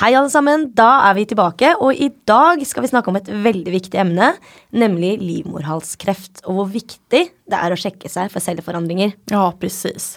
Hei, 0.00 0.14
alle 0.16 0.30
sammen. 0.32 0.62
Da 0.72 1.02
er 1.10 1.16
vi 1.18 1.26
tilbake, 1.28 1.74
og 1.76 1.92
i 1.92 2.06
dag 2.24 2.62
skal 2.64 2.86
vi 2.86 2.88
snakke 2.88 3.10
om 3.12 3.18
et 3.18 3.26
veldig 3.28 3.72
viktig 3.74 3.98
emne, 4.00 4.30
nemlig 4.72 5.18
livmorhalskreft, 5.20 6.40
og 6.46 6.56
hvor 6.56 6.70
viktig 6.72 7.20
det 7.28 7.58
er 7.58 7.74
å 7.74 7.76
sjekke 7.76 8.08
seg 8.08 8.30
for 8.32 8.40
celleforandringer. 8.40 9.12
Ja, 9.28 9.50
precis. 9.60 10.14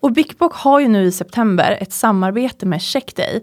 Och 0.00 0.12
Bickbock 0.12 0.54
har 0.54 0.80
ju 0.80 0.88
nu 0.88 1.04
i 1.04 1.12
september 1.12 1.76
ett 1.80 1.92
samarbete 1.92 2.66
med 2.66 2.82
Check 2.82 3.16
Day 3.16 3.42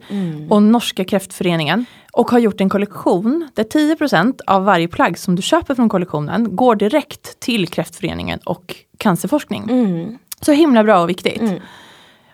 och 0.49 0.63
Norska 0.63 1.05
kräftföreningen 1.05 1.85
och 2.11 2.31
har 2.31 2.39
gjort 2.39 2.61
en 2.61 2.69
kollektion 2.69 3.49
där 3.53 3.63
10% 3.63 4.39
av 4.47 4.63
varje 4.63 4.87
plagg 4.87 5.17
som 5.17 5.35
du 5.35 5.41
köper 5.41 5.75
från 5.75 5.89
kollektionen 5.89 6.55
går 6.55 6.75
direkt 6.75 7.39
till 7.39 7.67
kräftföreningen 7.67 8.39
och 8.45 8.75
cancerforskning. 8.97 10.19
Så 10.41 10.51
himla 10.51 10.83
bra 10.83 11.01
och 11.01 11.09
viktigt. 11.09 11.41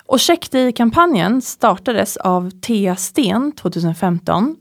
Och 0.09 0.19
Check 0.19 0.53
i 0.53 0.71
kampanjen 0.71 1.41
startades 1.41 2.17
av 2.17 2.49
Thea 2.49 2.95
Sten 2.95 3.51
2015. 3.51 4.55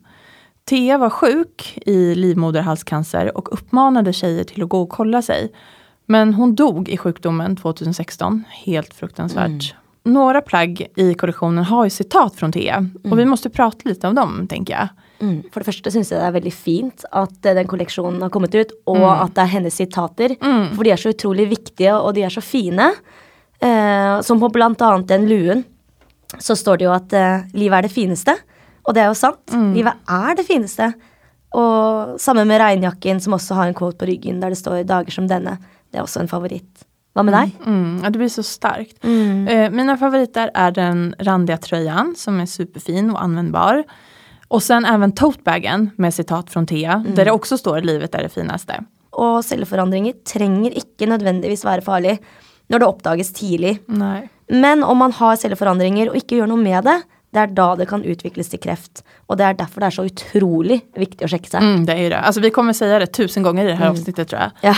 Thea 0.65 0.99
var 0.99 1.11
sjuk 1.11 1.79
i 1.87 2.15
livmoderhalscancer 2.15 3.37
och 3.37 3.53
uppmanade 3.53 4.13
tjejer 4.13 4.45
till 4.45 4.63
att 4.63 4.69
gå 4.69 4.81
och 4.81 4.89
kolla 4.89 5.23
sig. 5.23 5.53
Men 6.07 6.35
hon 6.35 6.55
dog 6.55 6.89
i 6.89 6.97
sjukdomen 6.97 7.57
2016. 7.57 8.45
Helt 8.49 8.95
fruktansvärt. 8.95 9.75
Några 10.05 10.41
plagg 10.41 10.87
i 10.97 11.15
kollektionen 11.15 11.65
har 11.65 11.85
ju 11.85 11.91
citat 11.91 12.37
från 12.37 12.53
Thea. 12.53 12.91
Och 13.05 13.19
vi 13.19 13.25
måste 13.25 13.51
prata 13.51 13.89
lite 13.89 14.09
om 14.09 14.15
dem, 14.15 14.47
tänker 14.49 14.75
jag. 14.75 14.89
Mm. 15.21 15.43
For 15.53 15.61
det 15.61 15.67
første 15.67 15.91
syns 15.91 16.13
jeg 16.13 16.21
det 16.21 16.27
er 16.29 16.35
veldig 16.37 16.53
fint 16.55 17.07
at 17.11 17.47
eh, 17.47 17.57
den 17.57 17.67
kolleksjonen 17.67 18.21
har 18.23 18.31
kommet 18.31 18.55
ut, 18.55 18.71
og 18.87 19.03
at 19.03 19.33
det 19.35 19.43
er 19.43 19.51
hennes 19.57 19.75
sitater. 19.81 20.37
For 20.77 20.87
de 20.87 20.93
er 20.95 21.01
så 21.01 21.11
utrolig 21.11 21.49
viktige, 21.51 21.97
og 21.97 22.13
de 22.15 22.23
er 22.23 22.31
så 22.31 22.45
fine. 22.45 22.93
Eh, 23.61 24.21
som 24.23 24.41
på 24.41 24.51
blant 24.55 24.83
annet 24.83 25.09
den 25.11 25.29
luen, 25.29 25.65
så 26.39 26.57
står 26.57 26.79
det 26.79 26.87
jo 26.87 26.95
at 26.95 27.15
eh, 27.17 27.47
livet 27.59 27.79
er 27.79 27.89
det 27.89 27.95
fineste. 27.95 28.35
Og 28.89 28.95
det 28.97 29.05
er 29.05 29.11
jo 29.11 29.19
sant. 29.19 29.55
Livet 29.75 29.99
er 30.09 30.37
det 30.39 30.47
fineste. 30.49 30.93
Og 31.57 32.17
sammen 32.21 32.49
med 32.49 32.61
regnjakken, 32.61 33.21
som 33.21 33.37
også 33.37 33.57
har 33.57 33.69
en 33.69 33.77
quote 33.77 33.99
på 34.01 34.09
ryggen 34.09 34.41
der 34.41 34.53
det 34.53 34.61
står 34.61 34.85
'dager 34.85 35.13
som 35.13 35.29
denne'. 35.29 35.59
Det 35.93 35.99
er 35.99 36.05
også 36.05 36.21
en 36.21 36.29
favoritt. 36.29 36.85
Hva 37.17 37.25
med 37.25 37.35
deg? 37.35 37.53
Mm, 37.67 38.03
ja, 38.03 38.11
det 38.11 38.21
blir 38.21 38.31
så 38.31 38.45
starkt. 38.45 38.99
Eh, 39.05 39.69
mine 39.71 39.97
favoritter 39.99 40.51
er 40.55 40.71
den 40.71 41.15
randige 41.25 41.59
trøyen, 41.59 42.15
som 42.17 42.41
er 42.41 42.47
superfin 42.47 43.11
og 43.11 43.23
anvendbar. 43.23 43.85
Og 44.51 44.63
sen 44.63 44.85
även 44.85 45.13
totebagen 45.13 45.91
med 45.97 46.15
citat 46.15 46.51
från 46.51 46.67
Thea 46.67 47.03
der 47.05 47.25
det 47.25 47.33
også 47.33 47.59
står 47.59 47.85
livet 47.85 48.15
er 48.15 48.23
det 48.23 48.33
fineste'. 48.33 48.85
Og 49.13 49.43
celleforandringer 49.45 50.15
trenger 50.25 50.71
ikke 50.71 51.09
nødvendigvis 51.09 51.65
være 51.65 51.83
farlig 51.83 52.19
når 52.69 52.83
det 52.83 52.89
oppdages 52.89 53.33
tidlig. 53.37 53.79
Nei. 53.89 54.29
Men 54.49 54.85
om 54.85 55.01
man 55.03 55.13
har 55.19 55.39
celleforandringer 55.41 56.11
og 56.11 56.19
ikke 56.21 56.41
gjør 56.41 56.51
noe 56.53 56.61
med 56.61 56.85
det, 56.89 56.99
det 57.37 57.43
er 57.43 57.51
da 57.53 57.67
det 57.77 57.89
kan 57.91 58.05
utvikles 58.09 58.49
til 58.49 58.61
kreft. 58.63 59.03
Og 59.29 59.37
det 59.37 59.45
er 59.45 59.59
derfor 59.59 59.85
det 59.85 59.91
er 59.91 59.97
så 59.99 60.07
utrolig 60.09 60.79
viktig 60.97 61.27
å 61.27 61.29
sjekke 61.29 61.51
seg. 61.51 61.65
Mm, 61.65 61.83
det 61.89 61.97
er 61.97 62.15
det. 62.15 62.21
Altså, 62.23 62.41
vi 62.45 62.53
kommer 62.55 62.77
si 62.77 62.89
det 62.89 63.11
tusen 63.13 63.45
ganger 63.45 63.67
i 63.67 63.69
dette 63.69 63.83
här 63.83 63.93
avsnittet 63.93 64.31
tror 64.31 64.47
jeg. 64.47 64.71
Ja. 64.71 64.75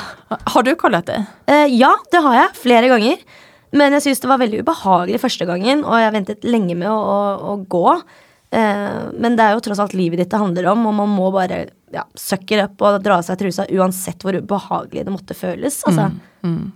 Har 0.54 0.66
du 0.66 0.72
kollet 0.74 1.06
det? 1.06 1.20
Eh, 1.46 1.68
ja, 1.78 1.92
det 2.10 2.24
har 2.26 2.34
jeg. 2.40 2.56
Flere 2.58 2.90
ganger. 2.90 3.22
Men 3.70 3.94
jeg 3.94 4.08
syns 4.08 4.22
det 4.24 4.30
var 4.32 4.42
veldig 4.42 4.64
ubehagelig 4.64 5.20
første 5.22 5.46
gangen, 5.46 5.84
og 5.86 6.00
jeg 6.02 6.14
ventet 6.16 6.46
lenge 6.48 6.74
med 6.74 6.90
å, 6.90 6.98
å, 6.98 7.20
å 7.52 7.56
gå. 7.70 7.84
Eh, 8.50 8.96
men 9.14 9.38
det 9.38 9.46
er 9.46 9.54
jo 9.54 9.62
tross 9.62 9.82
alt 9.82 9.94
livet 9.94 10.18
ditt 10.18 10.32
det 10.32 10.42
handler 10.42 10.72
om, 10.72 10.88
og 10.90 10.96
man 11.04 11.12
må 11.14 11.30
bare 11.34 11.68
ja, 11.92 12.04
sucker 12.14 12.64
opp 12.64 12.82
og 12.86 13.02
dra 13.02 13.16
av 13.18 13.24
seg 13.26 13.38
trusa 13.40 13.64
uansett 13.74 14.22
hvor 14.22 14.36
ubehagelig 14.38 15.04
det 15.08 15.12
måtte 15.14 15.34
føles. 15.34 15.80
Altså, 15.88 16.10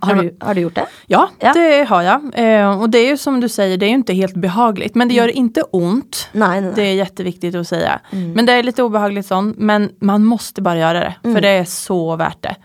Har, 0.05 0.15
du, 0.19 0.27
har 0.45 0.53
du 0.53 0.61
gjort 0.61 0.75
det? 0.77 0.83
Ja, 1.09 1.23
Ja. 1.41 1.53
det 1.53 1.87
har 1.89 2.03
jeg. 2.05 2.31
Eh, 2.37 2.67
og 2.69 2.89
det 2.93 2.99
er 3.01 3.09
jo 3.15 3.17
som 3.17 3.39
du 3.41 3.47
sier, 3.49 3.77
det 3.81 3.87
er 3.87 3.95
jo 3.95 4.03
ikke 4.03 4.17
helt 4.19 4.35
behagelig, 4.43 4.91
Men 4.95 5.07
det 5.09 5.15
gjør 5.17 5.33
ikke 5.33 5.63
vondt. 5.71 6.27
Det 6.75 6.85
er 6.85 6.99
kjempeviktig 7.05 7.53
å 7.55 7.63
si. 7.65 7.79
Mm. 8.13 8.33
Men 8.35 8.45
det 8.45 8.53
er 8.59 8.63
litt 8.67 8.77
ubehagelig 8.83 9.23
sånn, 9.25 9.55
Men 9.57 9.89
man 10.01 10.23
måtte 10.23 10.61
bare 10.61 10.83
gjøre 10.83 11.01
det. 11.07 11.15
for 11.31 11.41
det 11.41 11.53
er 11.61 11.63
så 11.63 12.17
verdt 12.17 12.41
det. 12.43 12.55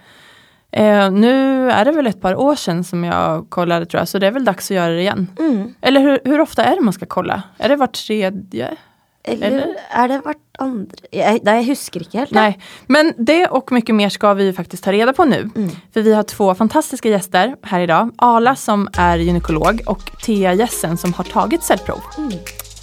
Eh, 0.72 1.08
Nå 1.10 1.30
er 1.72 1.84
det 1.84 1.94
vel 1.96 2.06
et 2.06 2.20
par 2.20 2.34
år 2.38 2.54
siden 2.54 2.84
som 2.84 3.02
jeg 3.02 3.12
sjekket, 3.50 3.88
tror 3.90 4.00
jag. 4.02 4.08
Så 4.08 4.20
det 4.20 4.28
er 4.28 4.36
vel 4.36 4.44
dags 4.44 4.68
å 4.70 4.74
gjøre 4.76 4.96
det 4.98 5.06
igjen. 5.06 5.74
Eller 5.82 6.20
hvor 6.26 6.40
ofte 6.44 6.62
er 6.62 6.76
det 6.76 6.84
man 6.84 6.92
skal 6.94 7.08
kolla? 7.08 7.40
Er 7.58 7.68
det 7.72 7.78
hvert 7.80 7.96
tredje? 7.98 8.76
Eller, 9.24 9.74
er 9.90 10.08
det 10.08 10.20
hvert 10.24 10.38
andre 10.58 11.08
jeg, 11.12 11.40
Nei, 11.44 11.54
jeg 11.60 11.66
husker 11.66 12.00
ikke 12.00 12.18
helt. 12.22 12.32
Nei, 12.32 12.46
Nej, 12.50 12.58
men 12.86 13.12
det 13.18 13.46
och 13.46 13.72
mycket 13.72 13.94
mer 13.94 14.08
ska 14.08 14.34
vi 14.34 14.52
faktiskt 14.52 14.84
ta 14.84 14.92
reda 14.92 15.12
på 15.12 15.24
nu. 15.24 15.50
För 15.92 16.02
vi 16.02 16.14
har 16.14 16.22
två 16.22 16.54
fantastiska 16.54 17.08
gäster 17.08 17.56
här 17.62 17.80
idag. 17.80 18.10
Ala 18.16 18.56
som 18.56 18.88
är 18.92 19.18
gynekolog 19.18 19.80
och 19.86 20.10
Thea 20.22 20.54
Jessen 20.54 20.96
som 20.96 21.12
har 21.12 21.24
tagit 21.24 21.62
cellprov. 21.62 22.00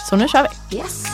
Så 0.09 0.15
nu 0.15 0.27
kör 0.27 0.47
vi. 0.69 0.77
Yes. 0.77 1.05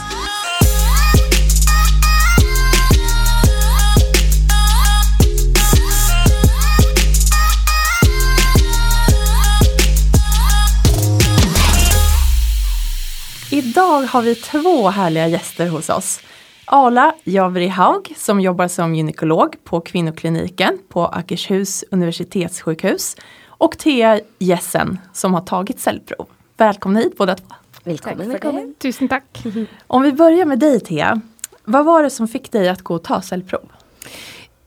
Idag 13.53 14.02
har 14.02 14.22
vi 14.22 14.36
två 14.36 14.90
härliga 14.90 15.28
gäster 15.28 15.68
hos 15.68 15.90
oss. 15.90 16.22
Ala 16.66 17.16
Javri 17.24 17.68
Haug 17.68 18.14
som 18.18 18.41
jobbar 18.41 18.68
som 18.68 18.96
gynekolog 18.96 19.56
på 19.64 19.81
kvinnokliniken 19.81 20.80
på 20.90 21.06
Akershus 21.06 21.84
universitetssjukhus. 21.91 23.16
Och 23.47 23.78
Thea 23.78 24.19
Jessen 24.40 25.00
som 25.14 25.34
har 25.34 25.41
tagit 25.41 25.80
cellprov. 25.80 26.25
Välkomna 26.58 27.00
hit 27.00 27.18
båda 27.18 27.36
två. 27.36 27.46
Velkommen. 27.84 28.30
velkommen. 28.30 28.75
Tusen 28.80 29.08
takk. 29.08 29.44
Om 29.88 30.02
vi 30.02 30.12
börjar 30.12 30.46
med 30.46 30.59
dig 30.59 30.80
Thea. 30.80 31.22
Vad 31.64 31.85
var 31.85 32.03
det 32.03 32.09
som 32.09 32.28
fick 32.28 32.52
dig 32.52 32.70
att 32.70 32.81
gå 32.81 32.96
och 32.96 33.03
ta 33.03 33.22
cellprov? 33.22 33.72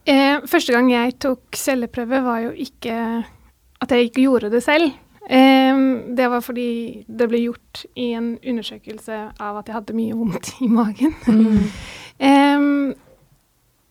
Eh, 0.05 0.39
første 0.47 0.73
gang 0.73 0.91
jeg 0.91 1.19
tok 1.19 1.55
celleprøve, 1.55 2.21
var 2.23 2.39
jo 2.39 2.55
ikke 2.55 3.23
at 3.83 3.91
jeg 3.91 4.07
ikke 4.07 4.21
gjorde 4.21 4.49
det 4.49 4.63
selv. 4.63 4.91
Eh, 5.29 5.79
det 6.15 6.27
var 6.31 6.41
fordi 6.41 7.03
det 7.07 7.27
ble 7.27 7.41
gjort 7.43 7.83
i 7.99 8.13
en 8.15 8.37
undersøkelse 8.39 9.17
av 9.43 9.59
at 9.59 9.67
jeg 9.67 9.75
hadde 9.75 9.97
mye 9.97 10.15
vondt 10.15 10.55
i 10.63 10.71
magen. 10.71 11.17
Eh, 12.17 12.63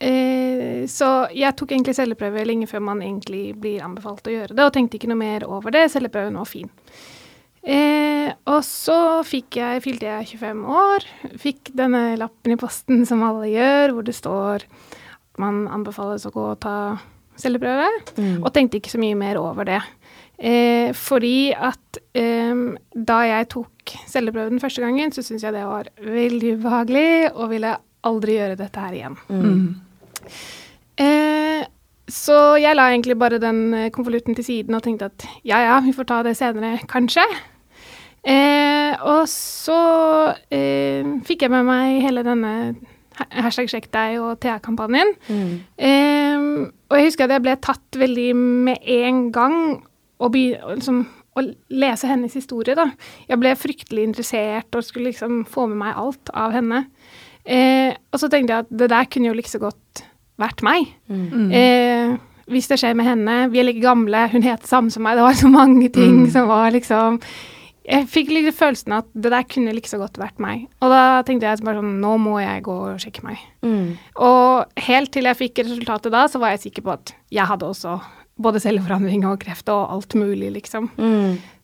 eh, 0.02 0.80
så 0.90 1.08
jeg 1.30 1.54
tok 1.54 1.70
egentlig 1.70 1.92
celleprøve 1.94 2.42
lenge 2.42 2.66
før 2.66 2.80
man 2.88 2.98
egentlig 3.04 3.52
blir 3.62 3.84
anbefalt 3.86 4.26
å 4.26 4.32
gjøre 4.32 4.56
det, 4.56 4.64
og 4.64 4.72
tenkte 4.74 4.98
ikke 4.98 5.12
noe 5.12 5.20
mer 5.20 5.46
over 5.46 5.70
det. 5.70 5.84
Celleprøven 5.92 6.34
var 6.40 6.48
fin. 6.50 6.66
Eh, 7.62 8.32
og 8.50 8.64
så 8.66 9.22
jeg, 9.30 9.84
fylte 9.84 10.10
jeg 10.10 10.26
25 10.40 10.66
år, 10.74 11.06
fikk 11.38 11.70
denne 11.78 12.02
lappen 12.18 12.56
i 12.56 12.58
posten 12.58 13.06
som 13.06 13.22
alle 13.26 13.52
gjør, 13.52 13.94
hvor 13.94 14.10
det 14.10 14.16
står 14.18 14.66
at 14.66 15.40
man 15.42 15.68
anbefales 15.70 16.26
å 16.26 16.34
gå 16.34 16.50
og 16.50 16.60
ta 16.66 16.76
celleprøve, 17.38 17.86
og 18.40 18.50
tenkte 18.54 18.82
ikke 18.82 18.96
så 18.96 18.98
mye 19.02 19.14
mer 19.18 19.38
over 19.38 19.70
det. 19.70 19.80
Eh, 20.36 20.92
fordi 20.92 21.52
at 21.56 21.98
eh, 22.14 22.58
da 22.92 23.20
jeg 23.24 23.48
tok 23.54 23.94
celleprøven 24.10 24.60
første 24.60 24.84
gangen, 24.84 25.12
så 25.12 25.24
syntes 25.24 25.46
jeg 25.46 25.56
det 25.56 25.64
var 25.64 25.88
veldig 26.02 26.56
ubehagelig, 26.58 27.08
og 27.34 27.50
ville 27.54 27.76
aldri 28.06 28.36
gjøre 28.36 28.58
dette 28.60 28.84
her 28.84 28.98
igjen. 28.98 29.16
Eh, 30.96 31.64
så 32.06 32.38
jeg 32.60 32.76
la 32.78 32.90
egentlig 32.92 33.16
bare 33.18 33.40
den 33.42 33.74
eh, 33.74 33.90
konvolutten 33.94 34.36
til 34.36 34.46
siden 34.46 34.76
og 34.78 34.84
tenkte 34.84 35.10
at 35.10 35.26
ja 35.46 35.58
ja, 35.64 35.80
vi 35.82 35.94
får 35.96 36.06
ta 36.08 36.22
det 36.26 36.36
senere, 36.38 36.78
kanskje. 36.88 37.24
Eh, 38.26 38.94
og 39.06 39.26
så 39.30 39.80
eh, 40.50 41.06
fikk 41.26 41.46
jeg 41.46 41.52
med 41.54 41.66
meg 41.68 42.00
hele 42.02 42.24
denne 42.26 42.52
hashtag 43.16 43.70
sjekk 43.72 43.90
deg 43.94 44.18
og 44.20 44.40
TA-kampanjen. 44.42 45.14
Eh, 45.78 46.46
og 46.90 46.98
jeg 46.98 47.08
husker 47.08 47.26
at 47.26 47.36
jeg 47.36 47.44
ble 47.46 47.54
tatt 47.64 47.98
veldig 47.98 48.30
med 48.36 48.90
en 48.96 49.28
gang 49.34 49.60
å 50.18 50.30
be, 50.32 50.44
og 50.62 50.78
liksom, 50.78 51.00
å 51.36 51.44
lese 51.76 52.08
hennes 52.08 52.36
historie. 52.38 52.76
da. 52.78 52.88
Jeg 53.28 53.40
ble 53.42 53.54
fryktelig 53.58 54.06
interessert 54.08 54.76
og 54.78 54.84
skulle 54.86 55.12
liksom 55.12 55.44
få 55.48 55.66
med 55.70 55.80
meg 55.84 55.98
alt 56.00 56.32
av 56.32 56.54
henne. 56.56 56.86
Eh, 57.44 57.92
og 58.12 58.18
så 58.22 58.30
tenkte 58.32 58.54
jeg 58.54 58.64
at 58.64 58.70
det 58.70 58.88
der 58.90 59.10
kunne 59.10 59.28
jo 59.30 59.36
like 59.36 59.50
så 59.50 59.60
godt 59.62 60.06
vært 60.40 60.64
meg. 60.66 60.88
Eh, 61.54 62.16
hvis 62.46 62.68
det 62.70 62.78
skjer 62.78 62.94
med 62.94 63.06
henne 63.08 63.34
Vi 63.50 63.58
er 63.58 63.66
like 63.66 63.82
gamle, 63.82 64.28
hun 64.30 64.42
heter 64.42 64.66
samme 64.66 64.90
som 64.90 65.02
meg. 65.02 65.16
Det 65.18 65.26
var 65.26 65.36
så 65.38 65.48
mange 65.50 65.88
ting 65.94 66.26
som 66.30 66.48
var 66.48 66.70
liksom 66.74 67.20
Jeg 67.86 68.08
fikk 68.10 68.30
litt 68.34 68.54
følelsen 68.54 68.96
at 68.98 69.06
det 69.14 69.30
der 69.30 69.46
kunne 69.46 69.72
like 69.74 69.88
så 69.88 69.98
godt 69.98 70.18
vært 70.18 70.38
meg. 70.42 70.66
Og 70.82 70.90
da 70.90 71.22
tenkte 71.26 71.46
jeg 71.46 71.62
bare 71.66 71.78
sånn 71.80 72.00
Nå 72.02 72.16
må 72.18 72.38
jeg 72.42 72.64
gå 72.66 72.76
og 72.92 73.00
sjekke 73.02 73.22
meg. 73.26 73.42
Og 74.18 74.82
helt 74.88 75.12
til 75.14 75.26
jeg 75.26 75.36
fikk 75.38 75.62
resultatet 75.64 76.12
da, 76.14 76.26
så 76.30 76.38
var 76.42 76.54
jeg 76.54 76.66
sikker 76.68 76.82
på 76.86 76.94
at 76.96 77.14
jeg 77.30 77.46
hadde 77.46 77.66
også 77.66 77.98
både 78.36 78.60
celleforandring 78.60 79.24
og 79.26 79.40
kreft 79.40 79.68
og 79.72 79.92
alt 79.92 80.14
mulig, 80.14 80.52
liksom. 80.52 80.90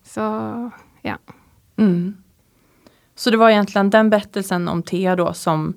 Så 0.04 0.24
ja. 1.02 1.16
Mm. 1.78 2.14
Så 3.14 3.30
det 3.30 3.36
var 3.36 3.50
egentlig 3.50 3.90
den 3.92 4.10
berättelsen 4.10 4.68
om 4.68 4.82
Thea 4.82 5.16
då 5.16 5.32
som, 5.32 5.74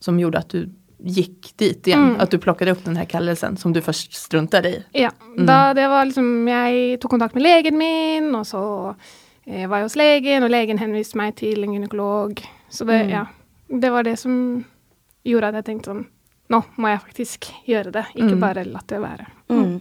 som 0.00 0.20
gjorde 0.20 0.38
at 0.38 0.48
du 0.48 0.68
gikk 0.98 1.52
dit 1.56 1.86
igjen? 1.86 2.00
Mm. 2.10 2.20
At 2.20 2.30
du 2.30 2.38
plukket 2.38 2.68
opp 2.72 2.84
den 2.84 2.96
her 2.96 3.04
kallelsen 3.04 3.56
som 3.56 3.72
du 3.72 3.80
først 3.84 4.12
struntet 4.16 4.66
i? 4.66 4.74
Ja, 4.92 5.10
da 5.36 5.74
det 5.74 5.88
var 5.88 6.04
liksom 6.08 6.48
Jeg 6.48 7.00
tok 7.00 7.10
kontakt 7.10 7.34
med 7.34 7.42
legen 7.44 7.78
min, 7.78 8.30
og 8.34 8.46
så 8.46 8.62
eh, 9.46 9.66
var 9.68 9.78
jeg 9.82 9.88
hos 9.88 9.96
legen, 9.96 10.42
og 10.46 10.50
legen 10.50 10.78
henviste 10.80 11.18
meg 11.20 11.36
til 11.36 11.64
en 11.64 11.74
gynekolog. 11.76 12.40
Så 12.68 12.84
det, 12.88 13.02
ja. 13.10 13.26
det 13.68 13.90
var 13.92 14.04
det 14.08 14.16
som 14.18 14.64
gjorde 15.24 15.48
at 15.52 15.60
jeg 15.60 15.64
tenkte 15.70 15.92
sånn 15.92 16.06
Nå 16.46 16.60
må 16.78 16.92
jeg 16.92 17.00
faktisk 17.02 17.48
gjøre 17.66 17.90
det, 17.90 18.04
ikke 18.14 18.36
Mm. 18.36 18.40
bare 18.40 18.62
la 18.64 18.78
det 18.86 18.98
være. 19.02 19.24
Mm. 19.50 19.80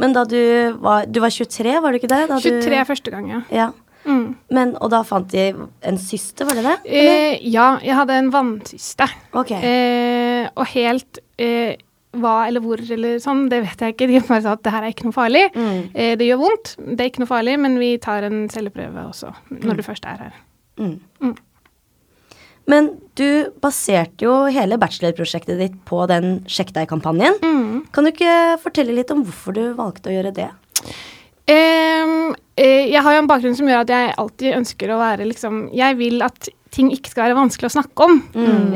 Men 0.00 0.14
da 0.16 0.24
du 0.28 0.40
var 0.82 1.06
Du 1.10 1.20
var 1.20 1.30
23, 1.30 1.78
var 1.82 1.92
du 1.92 2.00
ikke 2.00 2.10
det? 2.10 2.24
Da 2.30 2.40
23 2.40 2.70
du, 2.70 2.84
første 2.88 3.12
gang, 3.14 3.28
ja. 3.30 3.40
ja. 3.52 3.70
Mm. 4.04 4.34
Men, 4.50 4.74
og 4.82 4.90
da 4.90 5.02
fant 5.06 5.30
de 5.30 5.52
en 5.86 5.98
syste, 6.00 6.46
var 6.48 6.58
det 6.58 6.64
det? 6.66 6.76
Eh, 6.90 7.38
ja, 7.52 7.76
jeg 7.84 7.94
hadde 8.00 8.18
en 8.18 8.32
vannsyste. 8.34 9.06
Okay. 9.30 9.62
Eh, 9.62 10.48
og 10.56 10.66
helt 10.72 11.20
eh, 11.38 11.78
hva 12.18 12.34
eller 12.48 12.64
hvor 12.64 12.82
eller 12.82 13.20
sånn, 13.22 13.46
det 13.52 13.62
vet 13.64 13.84
jeg 13.84 13.94
ikke. 13.94 14.08
De 14.10 14.20
bare 14.26 14.42
sa 14.44 14.56
at 14.56 14.64
det 14.66 14.74
her 14.74 14.86
er 14.86 14.94
ikke 14.94 15.06
noe 15.08 15.16
farlig. 15.16 15.44
Mm. 15.54 15.78
Eh, 15.94 16.12
det 16.20 16.28
gjør 16.28 16.42
vondt, 16.42 16.74
det 16.82 16.98
er 16.98 17.12
ikke 17.12 17.24
noe 17.24 17.30
farlig, 17.30 17.56
men 17.62 17.78
vi 17.80 17.94
tar 18.02 18.26
en 18.28 18.44
celleprøve 18.52 19.06
også 19.06 19.32
når 19.54 19.80
du 19.80 19.86
først 19.86 20.08
er 20.10 20.26
her. 20.26 20.42
Mm. 20.80 20.98
Mm. 22.62 22.72
Men 22.72 22.90
du 23.18 23.50
baserte 23.62 24.24
jo 24.24 24.46
hele 24.52 24.78
bachelorprosjektet 24.80 25.58
ditt 25.60 25.74
på 25.88 26.04
den 26.10 26.40
Sjekk 26.50 26.72
deg-kampanjen. 26.76 27.38
Mm. 27.42 27.82
Kan 27.92 28.06
du 28.06 28.12
ikke 28.12 28.58
fortelle 28.62 28.94
litt 28.96 29.10
om 29.14 29.24
hvorfor 29.26 29.56
du 29.56 29.64
valgte 29.78 30.10
å 30.10 30.16
gjøre 30.16 30.34
det? 30.36 30.48
Eh, 31.50 32.88
jeg 32.92 33.02
har 33.02 33.16
jo 33.16 33.22
en 33.22 33.30
bakgrunn 33.30 33.56
som 33.58 33.68
gjør 33.68 33.82
at 33.82 33.92
jeg 33.92 34.14
alltid 34.22 34.56
ønsker 34.60 34.92
å 34.92 34.98
være 35.00 35.26
liksom 35.26 35.64
Jeg 35.74 35.96
vil 35.98 36.22
at 36.22 36.48
ting 36.72 36.92
ikke 36.94 37.10
skal 37.12 37.26
være 37.26 37.36
vanskelig 37.40 37.68
å 37.68 37.74
snakke 37.74 38.06
om. 38.06 38.20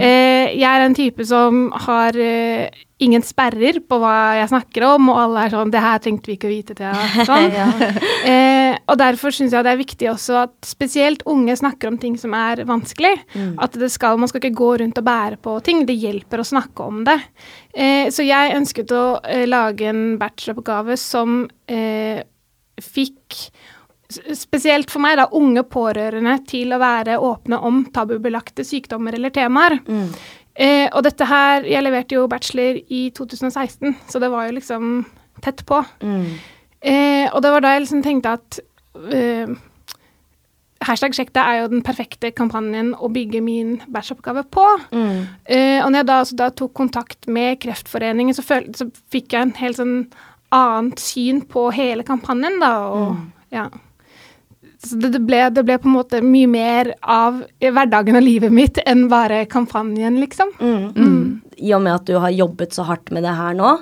Eh, 0.02 0.52
jeg 0.52 0.68
er 0.68 0.84
en 0.84 0.96
type 0.96 1.24
som 1.28 1.70
har 1.86 2.18
eh, 2.20 2.68
ingen 3.02 3.20
sperrer 3.24 3.76
på 3.84 3.98
hva 4.00 4.38
jeg 4.38 4.48
snakker 4.48 4.86
om, 4.88 5.10
og 5.12 5.18
alle 5.20 5.42
er 5.44 5.52
sånn 5.52 5.70
'Det 5.70 5.82
her 5.84 5.98
trengte 6.00 6.30
vi 6.30 6.36
ikke 6.38 6.48
å 6.48 6.54
vite 6.54 6.76
til', 6.78 7.26
sånn. 7.28 7.52
eh, 8.24 8.78
og 8.88 8.96
derfor 8.98 9.34
syns 9.34 9.52
jeg 9.52 9.66
det 9.66 9.72
er 9.74 9.82
viktig 9.82 10.08
også 10.08 10.38
at 10.46 10.54
spesielt 10.64 11.22
unge 11.28 11.56
snakker 11.58 11.90
om 11.90 11.98
ting 11.98 12.16
som 12.16 12.32
er 12.34 12.64
vanskelig. 12.64 13.12
At 13.58 13.76
det 13.76 13.90
skal, 13.92 14.16
man 14.16 14.28
skal 14.28 14.40
ikke 14.40 14.56
gå 14.56 14.70
rundt 14.80 14.98
og 14.98 15.04
bære 15.04 15.36
på 15.42 15.58
ting. 15.62 15.84
Det 15.86 15.96
hjelper 15.96 16.40
å 16.40 16.48
snakke 16.48 16.86
om 16.86 17.04
det. 17.04 17.18
Eh, 17.74 18.08
så 18.08 18.24
jeg 18.24 18.56
ønsket 18.56 18.92
å 18.96 19.20
eh, 19.24 19.44
lage 19.46 19.90
en 19.90 20.18
bacheloroppgave 20.18 20.96
som 20.96 21.48
eh, 21.68 22.22
fikk 22.80 23.50
Spesielt 24.06 24.86
for 24.86 25.02
meg, 25.02 25.16
da, 25.18 25.24
unge 25.34 25.64
pårørende 25.66 26.36
til 26.46 26.70
å 26.70 26.78
være 26.78 27.16
åpne 27.18 27.58
om 27.58 27.80
tabubelagte 27.90 28.62
sykdommer 28.62 29.16
eller 29.18 29.32
temaer. 29.34 29.80
Mm. 29.82 30.12
Eh, 30.56 30.88
og 30.88 31.02
dette 31.04 31.26
her 31.28 31.66
Jeg 31.68 31.84
leverte 31.84 32.16
jo 32.16 32.26
bachelor 32.32 32.78
i 32.88 33.10
2016, 33.12 33.96
så 34.08 34.20
det 34.22 34.30
var 34.32 34.46
jo 34.46 34.56
liksom 34.56 34.92
tett 35.44 35.64
på. 35.68 35.82
Mm. 36.00 36.28
Eh, 36.80 37.26
og 37.32 37.42
det 37.42 37.52
var 37.52 37.64
da 37.64 37.74
jeg 37.74 37.84
liksom 37.84 38.04
tenkte 38.04 38.36
at 38.38 38.60
eh, 39.12 39.50
Hashtag 40.86 41.16
sjekk 41.16 41.32
det 41.34 41.42
er 41.42 41.62
jo 41.62 41.68
den 41.72 41.82
perfekte 41.84 42.30
kampanjen 42.36 42.92
å 43.00 43.08
bygge 43.12 43.40
min 43.44 43.78
bacheloroppgave 43.88 44.44
på. 44.52 44.66
Mm. 44.92 45.22
Eh, 45.48 45.78
og 45.80 45.90
når 45.90 46.02
jeg 46.02 46.08
da, 46.08 46.18
altså, 46.20 46.36
da 46.36 46.48
tok 46.52 46.74
kontakt 46.76 47.28
med 47.32 47.56
Kreftforeningen, 47.64 48.36
så, 48.36 48.44
føl, 48.44 48.68
så 48.76 48.86
fikk 49.12 49.32
jeg 49.32 49.48
en 49.48 49.54
helt 49.56 49.80
sånn 49.80 49.96
annet 50.54 51.00
syn 51.02 51.40
på 51.48 51.70
hele 51.74 52.04
kampanjen, 52.06 52.60
da. 52.62 52.74
Og, 52.92 53.16
ja. 53.54 53.66
Så 54.84 54.98
det, 55.00 55.18
ble, 55.24 55.40
det 55.50 55.64
ble 55.66 55.78
på 55.80 55.88
en 55.88 55.96
måte 55.96 56.22
mye 56.24 56.48
mer 56.50 56.92
av 57.00 57.42
hverdagen 57.62 58.18
og 58.18 58.24
livet 58.24 58.52
mitt 58.54 58.80
enn 58.84 59.06
bare 59.12 59.44
kampanjen, 59.50 60.18
liksom. 60.20 60.52
Mm. 60.60 60.88
Mm. 60.96 61.20
I 61.56 61.72
og 61.76 61.84
med 61.86 61.94
at 61.94 62.08
du 62.08 62.18
har 62.20 62.34
jobbet 62.34 62.76
så 62.76 62.84
hardt 62.88 63.12
med 63.14 63.24
det 63.26 63.36
her 63.38 63.56
nå, 63.56 63.76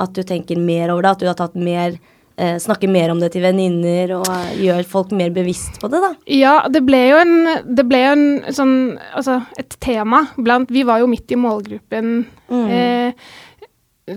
at 0.00 0.12
du 0.16 0.24
tenker 0.26 0.60
mer 0.60 0.92
over 0.92 1.06
det, 1.06 1.14
at 1.14 1.22
du 1.22 1.30
har 1.30 1.38
tatt 1.38 1.56
mer 1.56 1.94
eh, 2.36 2.56
Snakker 2.60 2.90
mer 2.90 3.12
om 3.12 3.20
det 3.22 3.30
til 3.34 3.44
venninner 3.44 4.16
og 4.18 4.26
eh, 4.26 4.56
gjør 4.66 4.82
folk 4.90 5.14
mer 5.16 5.30
bevisst 5.34 5.78
på 5.82 5.90
det, 5.92 6.02
da. 6.02 6.12
Ja, 6.30 6.54
det 6.70 6.82
ble 6.86 7.00
jo 7.12 7.20
en, 7.22 7.34
det 7.78 7.86
ble 7.88 8.02
en 8.10 8.26
sånn 8.54 8.76
Altså 9.14 9.40
et 9.60 9.78
tema 9.82 10.24
blant 10.34 10.72
Vi 10.74 10.82
var 10.86 11.02
jo 11.02 11.10
midt 11.10 11.30
i 11.30 11.38
målgruppen. 11.38 12.14
Mm. 12.50 12.66
Eh, 12.74 13.30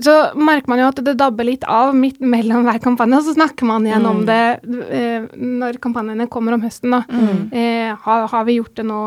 så 0.03 0.13
merker 0.35 0.67
man 0.67 0.79
jo 0.81 0.87
at 0.89 0.97
det 1.05 1.13
dabber 1.17 1.45
litt 1.47 1.63
av 1.63 1.93
midt 1.95 2.19
mellom 2.19 2.65
hver 2.67 2.79
kampanje, 2.83 3.15
og 3.21 3.23
så 3.23 3.35
snakker 3.37 3.63
man 3.69 3.85
igjen 3.87 4.05
om 4.05 4.17
Mm. 4.17 4.25
det 4.27 4.91
eh, 4.91 5.27
når 5.39 5.77
kampanjene 5.79 6.27
kommer 6.29 6.53
om 6.57 6.61
høsten. 6.61 6.91
da. 6.91 7.03
Mm. 7.07 7.53
Eh, 7.53 7.95
har, 8.03 8.27
har 8.27 8.43
vi 8.45 8.57
gjort 8.59 8.75
det 8.75 8.85
nå? 8.85 8.99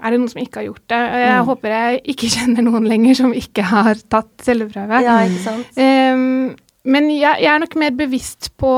Er 0.00 0.10
det 0.14 0.20
noen 0.20 0.30
som 0.30 0.40
ikke 0.42 0.60
har 0.62 0.68
gjort 0.68 0.86
det? 0.88 1.02
Jeg 1.10 1.34
Mm. 1.42 1.46
håper 1.50 1.68
jeg 1.74 2.00
ikke 2.14 2.30
kjenner 2.36 2.62
noen 2.62 2.86
lenger 2.88 3.14
som 3.18 3.32
ikke 3.34 3.62
har 3.66 3.94
tatt 4.08 4.30
celleprøve. 4.46 5.02
Ja, 5.02 5.18
ikke 5.26 5.42
sant? 5.42 5.66
Eh, 5.76 6.54
men 6.88 7.10
jeg, 7.10 7.42
jeg 7.42 7.50
er 7.54 7.58
nok 7.58 7.74
mer 7.76 7.90
bevisst 7.90 8.52
på 8.56 8.72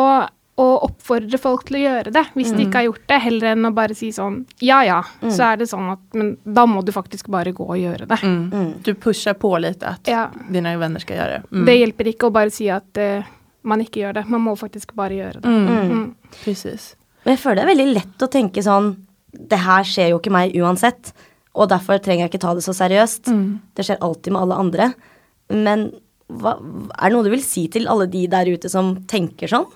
å 0.61 0.67
oppfordre 0.87 1.39
folk 1.41 1.65
til 1.69 1.79
å 1.79 1.83
gjøre 1.83 2.13
det, 2.15 2.23
hvis 2.37 2.53
de 2.53 2.67
ikke 2.67 2.81
har 2.83 2.87
gjort 2.89 3.05
det, 3.09 3.19
heller 3.25 3.53
enn 3.55 3.69
å 3.69 3.73
bare 3.77 3.97
si 3.97 4.11
sånn 4.15 4.43
ja 4.65 4.81
ja, 4.85 4.99
så 5.23 5.51
er 5.51 5.61
det 5.61 5.71
sånn 5.71 5.89
at 5.95 6.03
Men 6.17 6.35
da 6.45 6.67
må 6.69 6.83
du 6.85 6.93
faktisk 6.93 7.31
bare 7.33 7.53
gå 7.57 7.65
og 7.65 7.79
gjøre 7.81 8.09
det. 8.11 8.19
Mm. 8.23 8.41
Mm. 8.53 8.71
Du 8.85 8.93
pusher 8.95 9.37
på 9.39 9.53
litt 9.63 9.85
at 9.87 10.09
Ja. 10.11 10.29
dine 10.51 10.77
venner 10.81 11.01
skal 11.01 11.17
gjøre 11.21 11.39
det. 11.39 11.51
Mm. 11.53 11.65
Det 11.69 11.77
hjelper 11.79 12.11
ikke 12.13 12.29
å 12.29 12.35
bare 12.35 12.53
si 12.55 12.69
at 12.73 13.01
uh, 13.01 13.31
man 13.63 13.81
ikke 13.85 14.03
gjør 14.03 14.21
det. 14.21 14.27
Man 14.29 14.45
må 14.45 14.57
faktisk 14.59 14.95
bare 14.99 15.17
gjøre 15.17 15.41
det. 15.41 15.49
Mm. 15.49 15.95
Mm. 15.95 16.05
Precis. 16.43 16.95
Men 17.25 17.37
jeg 17.37 17.43
føler 17.43 17.61
det 17.61 17.65
er 17.67 17.73
veldig 17.75 17.95
lett 17.95 18.23
å 18.25 18.31
tenke 18.33 18.65
sånn 18.65 18.95
Det 19.31 19.59
her 19.63 19.85
skjer 19.87 20.09
jo 20.11 20.19
ikke 20.19 20.33
meg 20.35 20.57
uansett, 20.59 21.13
og 21.55 21.69
derfor 21.71 22.01
trenger 22.03 22.25
jeg 22.25 22.33
ikke 22.33 22.43
ta 22.43 22.55
det 22.57 22.65
så 22.67 22.73
seriøst. 22.75 23.29
Mm. 23.31 23.61
Det 23.79 23.85
skjer 23.87 24.01
alltid 24.03 24.35
med 24.35 24.43
alle 24.43 24.57
andre. 24.59 24.89
Men 25.55 25.85
hva, 26.31 26.57
er 26.59 27.11
det 27.11 27.15
noe 27.15 27.27
du 27.27 27.31
vil 27.31 27.45
si 27.45 27.69
til 27.71 27.87
alle 27.91 28.09
de 28.11 28.25
der 28.31 28.51
ute 28.51 28.71
som 28.71 28.97
tenker 29.11 29.51
sånn? 29.51 29.69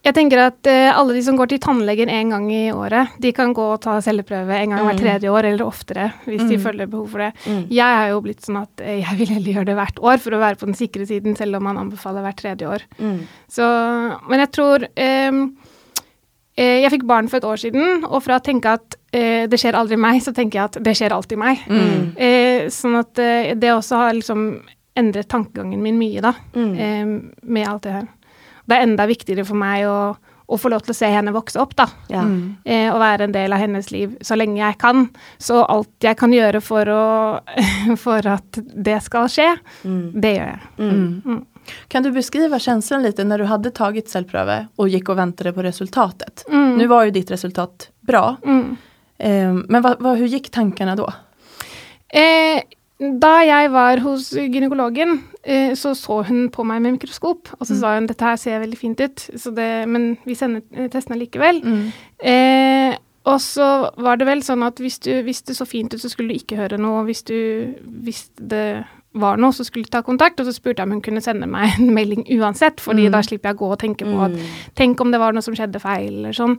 Jeg 0.00 0.14
tenker 0.16 0.40
at 0.40 0.64
eh, 0.70 0.88
alle 0.96 1.12
de 1.12 1.20
som 1.26 1.36
går 1.36 1.50
til 1.52 1.58
tannlegen 1.60 2.08
en 2.08 2.30
gang 2.32 2.46
i 2.56 2.70
året, 2.72 3.18
de 3.20 3.32
kan 3.36 3.50
gå 3.52 3.66
og 3.74 3.82
ta 3.84 3.98
celleprøve 4.00 4.56
en 4.56 4.70
gang 4.72 4.86
hvert 4.86 5.02
tredje 5.02 5.28
år, 5.28 5.44
eller 5.50 5.66
oftere, 5.66 6.06
hvis 6.24 6.46
de 6.48 6.56
føler 6.62 6.88
behov 6.88 7.10
for 7.12 7.20
det. 7.20 7.32
Mm. 7.44 7.58
Jeg 7.68 7.98
har 7.98 8.08
jo 8.14 8.22
blitt 8.24 8.40
sånn 8.46 8.62
at 8.62 8.80
eh, 8.80 9.02
jeg 9.02 9.18
vil 9.18 9.34
heller 9.34 9.52
gjøre 9.58 9.68
det 9.68 9.76
hvert 9.76 10.00
år 10.00 10.22
for 10.24 10.32
å 10.32 10.40
være 10.40 10.56
på 10.62 10.70
den 10.70 10.78
sikre 10.78 11.04
siden, 11.10 11.36
selv 11.36 11.58
om 11.60 11.66
man 11.68 11.76
anbefaler 11.82 12.24
hvert 12.24 12.40
tredje 12.40 12.70
år. 12.70 12.86
Mm. 12.96 13.18
Så, 13.52 13.68
men 14.30 14.40
jeg 14.46 14.50
tror 14.56 14.86
ehm, 14.96 15.42
eh, 16.56 16.80
Jeg 16.80 16.92
fikk 16.96 17.04
barn 17.10 17.28
for 17.28 17.36
et 17.42 17.48
år 17.52 17.60
siden, 17.60 18.04
og 18.08 18.22
fra 18.24 18.38
å 18.40 18.44
tenke 18.48 18.72
at 18.80 18.96
eh, 19.12 19.44
det 19.52 19.60
skjer 19.60 19.76
aldri 19.76 19.98
meg, 20.00 20.22
så 20.24 20.32
tenker 20.32 20.62
jeg 20.62 20.70
at 20.72 20.78
det 20.88 20.96
skjer 20.96 21.12
alltid 21.12 21.40
meg. 21.44 21.60
Mm. 21.68 22.06
Eh, 22.16 22.68
sånn 22.72 22.96
at 23.02 23.20
eh, 23.20 23.52
det 23.52 23.74
også 23.76 24.00
har 24.00 24.16
liksom 24.16 24.48
endret 24.96 25.28
tankegangen 25.30 25.80
min 25.84 26.00
mye, 26.00 26.24
da, 26.24 26.32
Mm. 26.56 26.72
eh, 26.74 27.12
med 27.52 27.68
alt 27.68 27.84
det 27.84 27.92
her. 27.98 28.08
Det 28.70 28.76
er 28.78 28.86
enda 28.86 29.06
viktigere 29.10 29.44
for 29.48 29.58
meg 29.58 29.84
å, 29.90 29.98
å 30.50 30.58
få 30.58 30.70
lov 30.72 30.84
til 30.86 30.94
å 30.94 30.98
se 30.98 31.10
henne 31.10 31.34
vokse 31.34 31.58
opp, 31.62 31.74
da. 31.78 31.86
Ja. 32.10 32.22
Mm. 32.26 32.56
Eh, 32.64 32.88
og 32.92 33.00
være 33.02 33.26
en 33.28 33.34
del 33.34 33.54
av 33.54 33.62
hennes 33.62 33.90
liv 33.94 34.16
så 34.26 34.38
lenge 34.38 34.60
jeg 34.62 34.78
kan. 34.82 35.08
Så 35.42 35.60
alt 35.64 36.06
jeg 36.06 36.18
kan 36.20 36.34
gjøre 36.34 36.62
for, 36.64 36.90
å, 36.90 37.04
for 38.04 38.26
at 38.30 38.60
det 38.60 39.00
skal 39.06 39.30
skje, 39.30 39.52
Mm. 39.84 40.04
det 40.20 40.34
gjør 40.36 40.52
jeg. 40.52 40.68
Mm. 40.78 41.08
Mm. 41.24 41.40
Kan 41.92 42.02
du 42.02 42.10
beskrive 42.14 42.58
känslan 42.62 43.04
litt 43.04 43.20
når 43.22 43.42
du 43.44 43.48
hadde 43.50 43.70
tagit 43.76 44.10
selvprøve 44.10 44.62
og 44.80 44.90
gikk 44.90 45.10
og 45.12 45.18
ventet 45.20 45.54
på 45.54 45.64
resultatet? 45.66 46.44
Mm. 46.50 46.78
Nu 46.80 46.86
var 46.90 47.06
jo 47.06 47.14
ditt 47.14 47.30
resultat 47.30 47.90
bra. 48.06 48.36
Mm. 48.44 48.76
Eh, 49.20 49.52
men 49.68 49.84
hva 49.84 50.14
gikk 50.18 50.50
tankene 50.50 50.96
da? 50.96 50.96
tankarna 50.96 50.96
då? 50.96 51.12
Eh, 52.08 52.62
da 53.00 53.30
jeg 53.46 53.70
var 53.72 54.00
hos 54.04 54.26
gynekologen, 54.36 55.22
eh, 55.44 55.70
så 55.74 55.94
så 55.96 56.18
hun 56.28 56.50
på 56.52 56.64
meg 56.68 56.82
med 56.84 56.98
mikroskop, 56.98 57.48
og 57.58 57.66
så 57.66 57.78
sa 57.80 57.94
hun 57.96 58.06
dette 58.10 58.26
her 58.26 58.36
ser 58.36 58.60
veldig 58.60 58.76
fint 58.78 59.00
ut, 59.00 59.22
så 59.40 59.54
det, 59.56 59.68
men 59.88 60.18
vi 60.26 60.34
sender 60.36 60.60
eh, 60.76 60.88
testene 60.92 61.16
likevel. 61.16 61.62
Mm. 61.64 61.86
Eh, 62.20 62.96
og 63.24 63.40
så 63.40 63.90
var 64.00 64.16
det 64.20 64.26
vel 64.28 64.42
sånn 64.44 64.62
at 64.66 64.78
hvis 64.80 64.98
du 65.04 65.10
hvis 65.24 65.40
det 65.48 65.56
så 65.56 65.64
fint 65.68 65.92
ut, 65.94 66.00
så 66.00 66.08
skulle 66.12 66.32
du 66.34 66.40
ikke 66.40 66.56
høre 66.60 66.78
noe. 66.80 67.02
Hvis, 67.08 67.22
du, 67.28 67.74
hvis 68.04 68.30
det 68.36 68.84
var 69.12 69.36
noe, 69.40 69.52
så 69.52 69.64
skulle 69.64 69.84
du 69.84 69.90
ta 69.92 70.00
kontakt. 70.02 70.40
Og 70.40 70.46
så 70.48 70.52
spurte 70.56 70.80
jeg 70.80 70.88
om 70.88 70.94
hun 70.96 71.02
kunne 71.04 71.20
sende 71.24 71.46
meg 71.48 71.76
en 71.78 71.92
melding 71.98 72.24
uansett, 72.38 72.80
fordi 72.80 73.08
Mm. 73.08 73.12
da 73.12 73.20
slipper 73.22 73.50
jeg 73.50 73.56
å 73.56 73.60
gå 73.64 73.70
og 73.72 73.78
tenke 73.80 74.04
på 74.08 74.24
at 74.24 74.32
Mm. 74.32 74.46
Tenk 74.76 75.00
om 75.00 75.10
det 75.12 75.20
var 75.20 75.32
noe 75.32 75.42
som 75.44 75.54
skjedde 75.54 75.80
feil, 75.80 76.18
eller 76.20 76.32
sånn. 76.36 76.58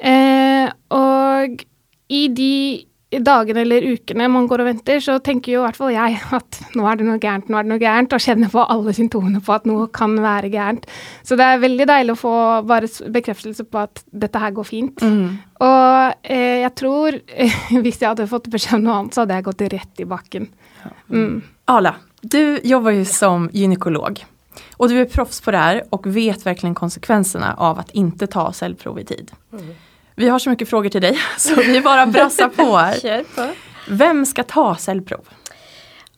Eh, 0.00 0.68
og 0.90 1.64
i 2.08 2.28
de 2.28 2.86
dagene 3.22 3.62
eller 3.64 3.86
ukene 3.94 4.26
man 4.32 4.48
går 4.50 4.62
og 4.64 4.68
venter, 4.70 5.00
så 5.02 5.18
tenker 5.24 5.54
jo 5.54 5.60
i 5.60 5.64
hvert 5.66 5.78
fall 5.78 5.92
jeg 5.94 6.18
at 6.36 6.58
nå 6.74 6.86
er 6.88 6.98
det 6.98 7.06
noe 7.08 7.20
gærent, 7.22 7.50
nå 7.50 7.58
er 7.58 7.66
det 7.66 7.72
noe 7.72 7.82
gærent, 7.82 8.16
og 8.16 8.24
kjenner 8.24 8.52
på 8.52 8.64
alle 8.74 8.94
symptomene 8.96 9.42
på 9.44 9.54
at 9.54 9.68
noe 9.68 9.86
kan 9.94 10.16
være 10.22 10.50
gærent. 10.52 10.88
Så 11.26 11.38
det 11.40 11.46
er 11.46 11.62
veldig 11.62 11.88
deilig 11.90 12.16
å 12.16 12.20
få 12.20 12.34
bare 12.68 12.90
bekreftelse 13.14 13.66
på 13.68 13.82
at 13.84 14.04
dette 14.24 14.42
her 14.42 14.54
går 14.56 14.68
fint. 14.68 15.04
Mm. 15.04 15.38
Og 15.64 16.26
eh, 16.26 16.60
jeg 16.64 16.74
tror 16.80 17.18
hvis 17.84 18.00
jeg 18.00 18.10
hadde 18.10 18.30
fått 18.30 18.50
beskjed 18.52 18.80
om 18.80 18.86
noe 18.88 19.00
annet, 19.00 19.16
så 19.16 19.24
hadde 19.24 19.40
jeg 19.40 19.48
gått 19.48 19.66
rett 19.76 20.04
i 20.04 20.10
bakken. 20.10 20.50
Mm. 21.08 21.42
Ala, 21.72 21.96
du 22.22 22.60
jobber 22.64 22.96
jo 22.98 23.08
som 23.08 23.50
gynekolog. 23.52 24.24
Og 24.78 24.90
du 24.90 24.98
er 24.98 25.10
proffs 25.10 25.40
på 25.42 25.52
det 25.54 25.62
her 25.62 25.80
og 25.94 26.06
vet 26.14 26.44
virkelig 26.46 26.74
konsekvensene 26.78 27.54
av 27.62 27.80
at 27.82 27.92
ikke 27.96 28.28
ta 28.30 28.48
cellprov 28.54 29.00
i 29.02 29.06
tid. 29.08 29.32
Vi 30.16 30.28
har 30.28 30.38
så 30.38 30.50
mycket 30.50 30.68
frågor 30.68 30.88
till 30.88 31.00
dig 31.00 31.18
så 31.38 31.54
vi 31.54 31.80
bara 31.80 32.06
brassar 32.06 32.48
på 32.48 32.76
här. 32.76 33.24
På. 33.36 33.48
Vem 33.88 34.26
ska 34.26 34.42
ta 34.42 34.76
cellprov? 34.76 35.28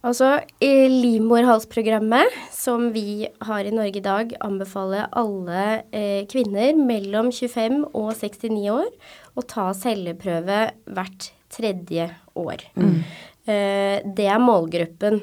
Altså, 0.00 0.41
i 0.61 0.88
livmorhalsprogrammet 0.88 2.26
som 2.53 2.93
vi 2.93 3.26
har 3.38 3.65
i 3.65 3.71
Norge 3.71 3.97
i 3.97 4.00
dag, 4.00 4.35
anbefaler 4.41 5.09
alle 5.11 5.83
eh, 5.91 6.26
kvinner 6.31 6.76
mellom 6.79 7.33
25 7.33 7.81
og 7.91 8.12
69 8.15 8.71
år 8.71 8.87
å 9.35 9.43
ta 9.43 9.73
celleprøve 9.75 10.61
hvert 10.95 11.31
tredje 11.50 12.07
år. 12.38 12.62
Eh, 12.76 14.05
det 14.05 14.29
er 14.31 14.43
målgruppen. 14.43 15.21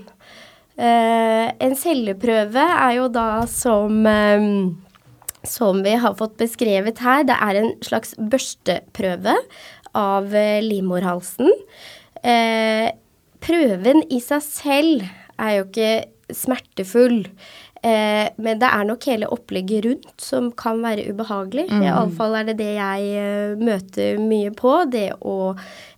Eh, 0.75 1.47
en 1.63 1.75
celleprøve 1.79 2.65
er 2.73 2.97
jo 2.97 3.07
da 3.13 3.27
som 3.47 4.03
eh, 4.09 4.49
som 5.43 5.83
vi 5.83 5.95
har 5.99 6.15
fått 6.19 6.37
beskrevet 6.39 7.01
her, 7.03 7.25
det 7.27 7.35
er 7.35 7.59
en 7.59 7.73
slags 7.83 8.15
børsteprøve 8.17 9.35
av 9.97 10.33
eh, 10.35 10.61
livmorhalsen. 10.63 11.51
Eh, 12.23 12.87
prøven 13.43 14.05
i 14.09 14.21
seg 14.23 14.45
selv 14.45 15.05
er 15.41 15.57
jo 15.57 15.67
ikke 15.67 15.93
smertefull. 16.33 17.21
Eh, 17.83 18.29
men 18.39 18.59
det 18.61 18.69
er 18.69 18.85
nok 18.87 19.05
hele 19.09 19.27
opplegget 19.35 19.83
rundt 19.83 20.23
som 20.23 20.47
kan 20.55 20.79
være 20.85 21.09
ubehagelig. 21.11 21.67
Mm. 21.67 21.83
Iallfall 21.89 22.37
er 22.39 22.47
det 22.47 22.55
det 22.61 22.69
jeg 22.77 23.09
uh, 23.19 23.59
møter 23.59 24.21
mye 24.23 24.53
på. 24.55 24.77
Det 24.87 25.09
å 25.19 25.51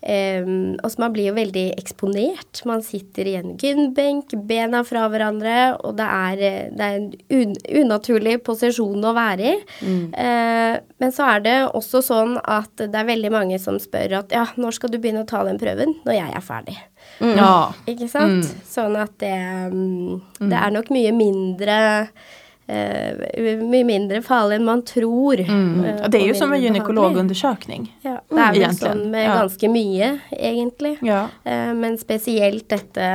eh, 0.05 0.45
Altså, 0.85 0.99
man 1.01 1.13
blir 1.15 1.29
jo 1.29 1.35
veldig 1.37 1.65
eksponert. 1.79 2.61
Man 2.69 2.83
sitter 2.85 3.29
i 3.29 3.35
en 3.39 3.55
gynbenk, 3.59 4.35
bena 4.47 4.83
fra 4.87 5.07
hverandre, 5.11 5.75
og 5.81 5.97
det 5.99 6.07
er, 6.07 6.43
det 6.75 6.87
er 6.87 6.99
en 6.99 7.09
un 7.33 7.55
unaturlig 7.81 8.37
posisjon 8.45 9.03
å 9.05 9.15
være 9.15 9.51
i. 9.51 9.55
Mm. 9.81 10.05
Eh, 10.25 10.77
men 11.01 11.15
så 11.15 11.29
er 11.35 11.45
det 11.45 11.57
også 11.67 12.03
sånn 12.05 12.37
at 12.41 12.71
det 12.79 13.01
er 13.01 13.09
veldig 13.09 13.33
mange 13.33 13.59
som 13.61 13.79
spør 13.81 14.19
at 14.21 14.35
ja, 14.35 14.45
når 14.59 14.77
skal 14.77 14.93
du 14.93 14.99
begynne 14.99 15.25
å 15.25 15.29
ta 15.29 15.43
den 15.47 15.59
prøven? 15.61 15.97
Når 16.05 16.19
jeg 16.19 16.37
er 16.37 16.45
ferdig. 16.45 16.77
Mm. 17.19 17.35
Ja. 17.37 17.51
Ikke 17.89 18.09
sant? 18.11 18.45
Mm. 18.45 18.65
Sånn 18.69 18.97
at 18.99 19.13
det, 19.21 19.35
um, 19.71 20.23
det 20.41 20.57
er 20.59 20.73
nok 20.73 20.91
mye 20.93 21.13
mindre 21.15 21.77
uh, 22.09 22.33
mye 22.65 23.85
mindre 23.85 24.21
farlig 24.25 24.57
enn 24.59 24.65
man 24.65 24.81
tror. 24.87 25.41
Mm. 25.45 25.83
Uh, 25.83 26.07
det 26.09 26.21
er 26.21 26.31
jo 26.31 26.37
som 26.37 26.53
en 26.55 26.63
gynekologundersøkning. 26.63 27.89
Ja, 28.05 28.17
det 28.25 28.47
er 28.47 28.57
vel 28.57 28.79
sånn 28.79 29.03
med 29.13 29.29
ganske 29.29 29.69
mye, 29.69 30.15
egentlig. 30.33 30.95
Ja. 31.05 31.27
Uh, 31.45 31.71
men 31.77 31.99
spesielt 32.01 32.67
dette 32.73 33.11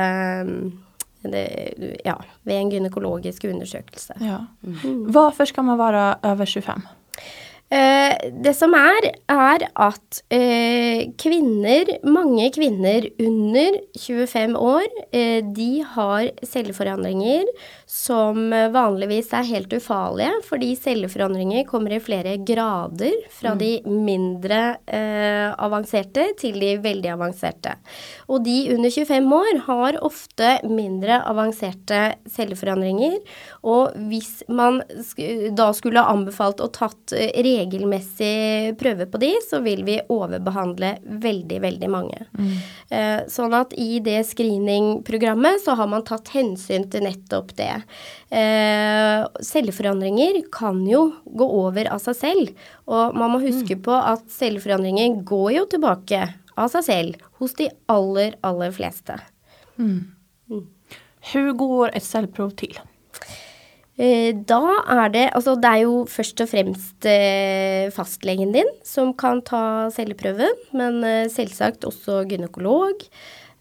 det, 1.21 1.43
ja, 2.05 2.15
ved 2.47 2.55
en 2.57 2.71
gynekologisk 2.71 3.43
undersøkelse. 3.45 4.17
Ja. 4.25 4.39
Mm. 4.65 5.11
Hvorfor 5.13 5.45
skal 5.45 5.67
man 5.67 5.77
være 5.77 6.07
over 6.31 6.49
25? 6.49 6.87
Eh, 7.71 8.31
det 8.43 8.51
som 8.57 8.73
er, 8.75 9.05
er 9.31 9.63
at 9.79 10.17
eh, 10.33 11.07
kvinner, 11.21 11.87
mange 12.03 12.49
kvinner 12.51 13.05
under 13.23 13.77
25 13.95 14.57
år, 14.59 14.89
eh, 15.15 15.39
de 15.55 15.69
har 15.93 16.33
celleforandringer 16.43 17.47
som 17.91 18.53
vanligvis 18.71 19.33
er 19.35 19.47
helt 19.49 19.73
ufarlige, 19.75 20.31
fordi 20.47 20.69
celleforandringer 20.79 21.65
kommer 21.67 21.91
i 21.91 21.99
flere 21.99 22.37
grader, 22.39 23.17
fra 23.35 23.51
mm. 23.51 23.59
de 23.59 23.71
mindre 23.91 24.59
eh, 24.87 25.49
avanserte 25.51 26.29
til 26.39 26.55
de 26.63 26.77
veldig 26.79 27.11
avanserte. 27.17 27.73
Og 28.31 28.45
de 28.45 28.55
under 28.77 28.93
25 28.95 29.27
år 29.35 29.59
har 29.65 29.99
ofte 30.07 30.53
mindre 30.71 31.17
avanserte 31.27 31.99
celleforandringer, 32.31 33.17
og 33.67 33.91
hvis 34.07 34.39
man 34.47 34.79
da 35.51 35.67
skulle 35.75 36.05
anbefalt 36.13 36.63
å 36.63 36.69
tatt 36.71 37.11
eh, 37.17 37.35
regelmessig 37.43 38.77
prøve 38.79 39.09
på 39.11 39.19
de, 39.19 39.33
så 39.43 39.59
vil 39.67 39.83
vi 39.87 39.99
overbehandle 40.07 40.93
veldig, 41.27 41.59
veldig 41.67 41.91
mange. 41.91 42.23
Mm. 42.39 42.55
Eh, 42.87 43.19
sånn 43.27 43.59
at 43.59 43.75
i 43.75 43.99
det 43.99 44.21
screeningprogrammet 44.31 45.59
så 45.67 45.75
har 45.75 45.91
man 45.91 46.07
tatt 46.07 46.31
hensyn 46.37 46.87
til 46.87 47.03
nettopp 47.09 47.51
det. 47.59 47.80
Eh, 48.31 49.23
celleforandringer 49.45 50.41
kan 50.53 50.81
jo 50.87 51.07
gå 51.25 51.47
over 51.61 51.89
av 51.93 52.01
seg 52.03 52.17
selv, 52.19 52.67
og 52.87 53.17
man 53.17 53.33
må 53.33 53.41
huske 53.43 53.77
mm. 53.77 53.83
på 53.87 53.97
at 53.97 54.23
celleforandringer 54.31 55.21
går 55.27 55.49
jo 55.57 55.65
tilbake 55.75 56.21
av 56.55 56.71
seg 56.73 56.87
selv 56.87 57.27
hos 57.41 57.55
de 57.59 57.69
aller, 57.91 58.37
aller 58.45 58.71
fleste. 58.75 59.17
Mm. 59.77 60.13
Mm. 60.51 60.65
Hvordan 61.31 61.59
går 61.59 61.93
et 61.97 62.07
celleprov 62.07 62.55
til? 62.59 62.79
Eh, 64.01 64.31
da 64.47 64.61
er 64.89 65.11
det 65.13 65.25
Altså, 65.35 65.57
det 65.59 65.69
er 65.69 65.83
jo 65.83 66.05
først 66.09 66.41
og 66.41 66.49
fremst 66.49 67.05
eh, 67.05 67.91
fastlegen 67.93 68.55
din 68.55 68.71
som 68.87 69.13
kan 69.13 69.43
ta 69.45 69.91
celleprøven, 69.93 70.65
men 70.73 71.03
selvsagt 71.29 71.85
også 71.85 72.23
gynekolog. 72.31 73.05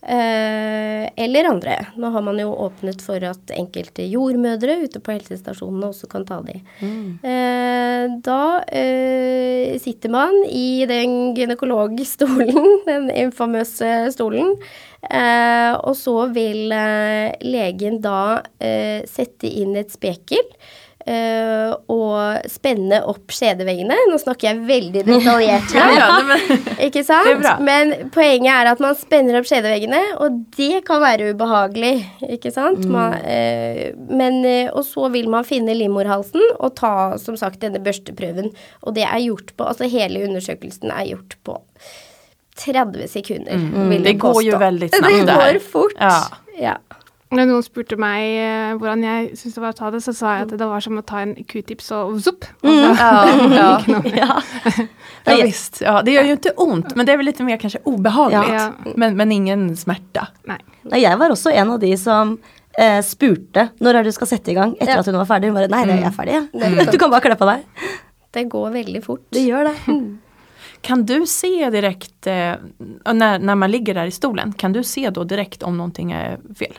Eller 0.00 1.45
andre. 1.50 1.75
Nå 2.00 2.09
har 2.14 2.23
man 2.25 2.38
jo 2.40 2.54
åpnet 2.64 3.02
for 3.04 3.21
at 3.28 3.52
enkelte 3.52 4.07
jordmødre 4.09 4.78
ute 4.87 5.02
på 5.04 5.12
helsestasjonene 5.12 5.90
også 5.90 6.09
kan 6.09 6.25
ta 6.25 6.38
de. 6.47 6.57
Mm. 6.80 8.23
da 8.25 8.42
sitter 9.85 10.14
man 10.14 10.38
i 10.49 10.87
den 10.88 11.35
gynekologstolen, 11.37 12.71
den 12.88 13.11
infamøse 13.12 14.09
stolen, 14.16 14.57
Eh, 15.00 15.73
og 15.80 15.97
så 15.97 16.26
vil 16.35 16.73
eh, 16.76 17.33
legen 17.49 18.00
da 18.04 18.42
eh, 18.61 19.00
sette 19.09 19.49
inn 19.49 19.78
et 19.80 19.92
spekel. 19.95 20.45
Uh, 21.00 21.73
og 21.88 22.45
spenne 22.52 22.99
opp 23.09 23.33
skjedeveggene. 23.33 23.97
Nå 24.11 24.19
snakker 24.21 24.50
jeg 24.50 24.64
veldig 24.69 25.04
detaljert 25.07 25.73
her. 25.78 25.95
ja, 25.97 26.37
ikke 26.87 27.02
sant? 27.07 27.47
Men 27.64 27.95
poenget 28.12 28.52
er 28.52 28.69
at 28.75 28.83
man 28.85 28.99
spenner 29.00 29.38
opp 29.40 29.49
skjedeveggene, 29.49 30.00
og 30.21 30.42
det 30.59 30.83
kan 30.88 31.00
være 31.00 31.33
ubehagelig. 31.33 31.95
Ikke 32.28 32.52
sant? 32.52 32.85
Mm. 32.85 32.92
Man, 32.92 33.16
uh, 33.25 33.87
men, 34.12 34.38
uh, 34.45 34.75
og 34.76 34.85
så 34.88 35.09
vil 35.14 35.33
man 35.33 35.49
finne 35.49 35.75
livmorhalsen 35.78 36.45
og 36.59 36.76
ta 36.78 36.95
som 37.23 37.38
sagt 37.40 37.64
denne 37.64 37.80
børsteprøven. 37.80 38.52
Og 38.85 38.97
det 38.99 39.09
er 39.09 39.25
gjort 39.25 39.54
på 39.57 39.66
Altså 39.71 39.87
hele 39.88 40.25
undersøkelsen 40.26 40.90
er 40.92 41.12
gjort 41.12 41.37
på 41.47 41.57
30 42.61 43.09
sekunder, 43.09 43.57
mm. 43.57 43.73
påstå. 43.73 44.02
det 44.04 44.14
går 44.21 44.40
jo 44.45 44.59
veldig 44.59 44.88
snart. 44.92 45.12
Det 45.30 45.37
går 45.40 45.59
fort. 45.64 45.97
Ja. 45.97 46.16
ja. 46.61 46.76
Når 47.30 47.46
noen 47.46 47.62
spurte 47.62 47.94
meg 48.00 48.25
uh, 48.42 48.72
hvordan 48.80 49.04
jeg 49.06 49.26
syntes 49.38 49.54
det 49.54 49.62
var 49.62 49.75
å 49.75 49.78
ta 49.78 49.90
det, 49.94 50.00
så 50.02 50.14
sa 50.16 50.32
jeg 50.34 50.49
at 50.49 50.54
det 50.58 50.66
var 50.66 50.82
som 50.82 50.99
å 50.99 51.02
ta 51.06 51.20
en 51.22 51.37
q-tips 51.38 51.92
og 51.94 52.16
zopp. 52.25 52.49
Mm. 52.66 52.78
Ja, 53.00 53.68
ja. 53.87 54.00
ja. 54.16 54.38
ja 55.26 55.37
visst. 55.44 55.78
Ja, 55.84 56.00
det 56.02 56.16
gjør 56.16 56.30
jo 56.30 56.38
ikke 56.38 56.54
vondt, 56.58 56.94
men 56.99 57.06
det 57.06 57.14
er 57.14 57.20
vel 57.20 57.28
litt 57.30 57.42
mer 57.46 57.60
kanskje 57.60 57.82
ubehagelig. 57.87 58.56
Ja. 58.56 58.94
Men, 58.99 59.14
men, 59.18 59.34
ingen 59.34 59.68
smerte. 59.78 60.26
Nei. 60.50 60.58
Jeg 60.96 61.20
var 61.20 61.30
også 61.30 61.52
en 61.54 61.75
av 61.76 61.78
de 61.82 61.92
som 62.00 62.34
eh, 62.75 62.99
spurte 63.06 63.68
når 63.78 64.00
er 64.00 64.08
du 64.08 64.12
skal 64.16 64.30
sette 64.32 64.50
i 64.50 64.56
gang 64.58 64.75
etter 64.80 64.99
at 64.99 65.10
hun 65.10 65.20
var 65.20 65.28
ferdig. 65.28 65.52
Hun 65.52 65.60
bare 65.60 65.70
nei, 65.70 65.84
jeg 65.87 66.00
er 66.00 66.06
jeg 66.08 66.16
ferdig, 66.16 66.37
jeg. 66.38 66.50
Mm. 66.56 66.82
Du 66.94 66.99
kan 66.99 67.14
bare 67.14 67.25
kle 67.28 67.38
på 67.38 67.50
deg. 67.52 67.94
Det 68.34 68.46
går 68.50 68.75
veldig 68.75 69.04
fort. 69.06 69.25
Det 69.34 69.46
gjør 69.46 69.70
det. 69.70 69.76
Mm. 69.87 70.10
Kan 70.82 71.06
du 71.06 71.26
se 71.26 71.70
direkte, 71.70 72.58
når, 72.78 73.12
när, 73.14 73.38
när 73.38 73.54
man 73.54 73.70
ligger 73.70 73.94
der 73.94 74.04
i 74.04 74.10
stolen, 74.10 74.52
kan 74.52 74.72
du 74.72 74.82
se 74.82 75.10
da 75.10 75.25
direkte 75.25 75.68
om 75.68 75.76
noe 75.76 75.92
er 76.16 76.38
fel? 76.56 76.78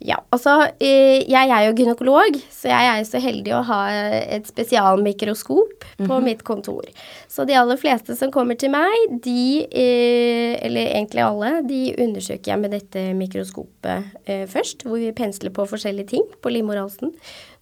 Ja, 0.00 0.16
altså 0.32 0.54
eh, 0.80 1.26
jeg 1.28 1.50
er 1.52 1.66
jo 1.66 1.74
gynekolog, 1.76 2.38
så 2.48 2.70
jeg 2.70 2.88
er 2.88 3.02
så 3.04 3.20
heldig 3.20 3.52
å 3.52 3.64
ha 3.68 3.80
et 3.92 4.48
spesialmikroskop 4.48 5.84
på 5.84 6.06
mm 6.06 6.10
-hmm. 6.10 6.24
mitt 6.24 6.42
kontor. 6.42 6.88
Så 7.28 7.44
de 7.44 7.54
aller 7.54 7.76
fleste 7.76 8.16
som 8.16 8.32
kommer 8.32 8.54
til 8.54 8.70
meg, 8.70 9.20
de, 9.24 9.66
eh, 9.70 10.56
eller 10.66 10.86
egentlig 10.96 11.22
alle, 11.22 11.62
de 11.68 11.94
undersøker 11.98 12.52
jeg 12.52 12.58
med 12.58 12.70
dette 12.70 13.14
mikroskopet 13.14 14.04
først, 14.48 14.82
hvor 14.84 14.96
vi 14.96 15.12
pensler 15.12 15.50
på 15.50 15.66
forskjellige 15.66 16.08
ting 16.08 16.24
på 16.42 16.48
livmorhalsen. 16.48 17.12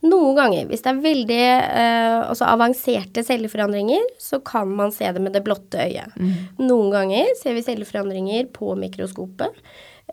Noen 0.06 0.36
ganger, 0.38 0.68
hvis 0.70 0.84
det 0.84 0.90
er 0.92 1.02
veldig 1.02 1.44
uh, 1.74 2.28
altså 2.30 2.46
avanserte 2.46 3.24
celleforandringer, 3.26 4.04
så 4.22 4.38
kan 4.46 4.70
man 4.78 4.92
se 4.94 5.10
det 5.10 5.22
med 5.24 5.34
det 5.34 5.42
blotte 5.46 5.80
øyet. 5.82 6.14
Mm. 6.14 6.34
Noen 6.62 6.92
ganger 6.94 7.32
ser 7.40 7.56
vi 7.56 7.64
celleforandringer 7.66 8.46
på 8.54 8.76
mikroskopet. 8.78 9.58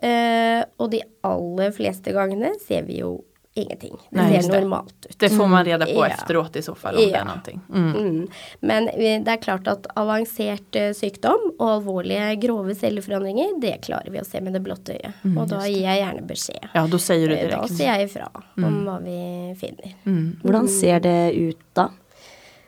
Eh, 0.04 0.60
og 0.76 0.90
de 0.92 0.98
aller 1.24 1.70
fleste 1.72 2.12
gangene 2.12 2.50
ser 2.60 2.84
vi 2.84 2.98
jo 3.00 3.14
ingenting. 3.56 3.96
Det 4.10 4.16
Nei, 4.16 4.42
ser 4.42 4.60
normalt 4.60 5.06
ut. 5.08 5.18
Det 5.18 5.30
får 5.30 5.46
man 5.46 5.64
reda 5.64 5.86
på 5.86 6.04
mm. 6.04 6.10
efteråt 6.10 6.56
i 6.56 6.62
så 6.62 6.74
fall 6.74 6.96
om 6.96 7.02
ja. 7.02 7.08
det 7.08 7.20
er 7.20 7.28
noe. 7.28 7.60
Mm. 7.68 7.92
Mm. 7.96 8.28
Men 8.60 8.88
det 9.24 9.32
er 9.32 9.42
klart 9.42 9.68
at 9.70 9.88
avansert 9.96 10.78
uh, 10.80 10.90
sykdom 10.96 11.50
og 11.56 11.66
alvorlige 11.70 12.34
grove 12.46 12.76
celleforandringer, 12.76 13.56
det 13.62 13.78
klarer 13.86 14.12
vi 14.12 14.20
å 14.20 14.26
se 14.28 14.42
med 14.44 14.56
det 14.56 14.62
blotte 14.66 14.96
øyet. 14.96 15.22
Mm, 15.24 15.36
og 15.40 15.50
da 15.52 15.62
gir 15.64 15.82
jeg 15.84 16.02
gjerne 16.02 16.26
beskjed. 16.28 16.70
Ja, 16.74 16.86
Da 16.86 17.02
sier 17.02 17.28
du 17.28 17.34
direkte. 17.34 17.62
Da 17.62 17.78
sier 17.80 17.92
jeg 17.92 18.10
ifra 18.10 18.30
om 18.34 18.66
mm. 18.66 18.82
hva 18.86 18.98
vi 19.04 19.20
finner. 19.60 19.94
Mm. 20.04 20.26
Hvordan 20.44 20.68
ser 20.72 21.00
det 21.06 21.20
ut 21.36 21.62
da? 21.76 21.90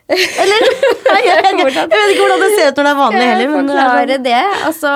Eller? 0.09 0.63
jeg, 1.19 1.25
jeg, 1.27 1.53
jeg, 1.53 1.85
vet 1.93 2.11
ikke 2.13 2.23
hvordan 2.23 2.41
det 2.41 2.49
ser 2.55 2.71
ut 2.71 2.79
når 2.79 2.87
det 2.87 2.91
er 2.91 2.99
vanlig 2.99 3.23
heller. 3.27 3.51
Men 3.53 3.69
forklare 3.69 4.07
det, 4.09 4.17
det. 4.25 4.41
Altså, 4.65 4.93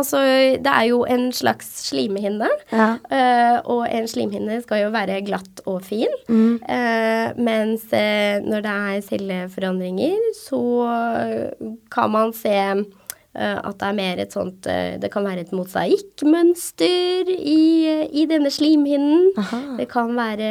altså, 0.00 0.20
det 0.66 0.74
er 0.74 0.86
jo 0.90 1.00
en 1.08 1.26
slags 1.36 1.70
slimhinne. 1.88 2.50
Ja. 2.72 2.90
Uh, 3.08 3.56
og 3.76 3.82
en 3.88 4.08
slimhinne 4.10 4.60
skal 4.64 4.84
jo 4.84 4.92
være 4.94 5.20
glatt 5.26 5.64
og 5.64 5.80
fin. 5.88 6.12
Mm. 6.28 6.60
Uh, 6.60 7.40
mens 7.40 7.88
når 8.44 8.64
det 8.66 8.78
er 8.94 9.04
celleforandringer, 9.08 10.32
så 10.36 10.62
kan 11.92 12.10
man 12.12 12.34
se 12.36 12.56
at 13.30 13.76
det 13.78 13.86
er 13.86 13.94
mer 13.94 14.18
et 14.18 14.32
sånt 14.34 14.66
Det 14.66 15.06
kan 15.12 15.22
være 15.22 15.44
et 15.44 15.52
mosaikkmønster 15.54 17.28
i, 17.30 17.60
i 18.10 18.24
denne 18.26 18.50
slimhinnen. 18.50 19.28
Aha. 19.38 19.60
Det 19.78 19.86
kan 19.92 20.10
være 20.18 20.50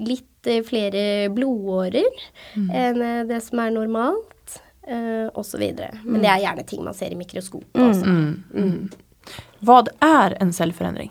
litt 0.00 0.24
Eh, 0.35 0.35
flere 0.66 1.02
blodårer 1.34 2.06
mm. 2.54 2.70
enn 2.70 3.02
eh, 3.02 3.20
det 3.28 3.42
som 3.44 3.60
er 3.62 3.74
normalt, 3.74 4.58
uh, 4.90 5.28
osv. 5.34 5.62
Men 5.62 6.18
mm. 6.18 6.22
det 6.22 6.32
er 6.32 6.42
gjerne 6.46 6.66
ting 6.68 6.84
man 6.86 6.96
ser 6.96 7.12
i 7.12 7.18
mikroskopet 7.18 7.76
Mm. 7.76 7.86
Altså. 7.88 8.06
Mm. 8.06 8.44
mm. 8.54 9.36
Hva 9.66 9.80
er 10.04 10.36
en 10.42 10.52
selvforandring? 10.54 11.10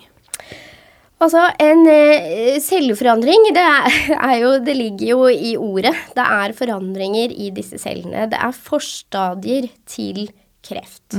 Altså, 1.24 1.42
en 1.64 1.86
eh, 1.88 2.58
selvforandring, 2.60 3.50
det 3.56 3.64
er, 3.64 4.00
er 4.30 4.38
jo 4.44 4.52
Det 4.64 4.76
ligger 4.76 5.08
jo 5.08 5.28
i 5.32 5.56
ordet. 5.58 5.96
Det 6.16 6.26
er 6.26 6.56
forandringer 6.58 7.32
i 7.32 7.52
disse 7.56 7.80
cellene. 7.82 8.28
Det 8.32 8.40
er 8.40 8.52
forstadier 8.56 9.70
til 9.88 10.28
kreft. 10.66 11.16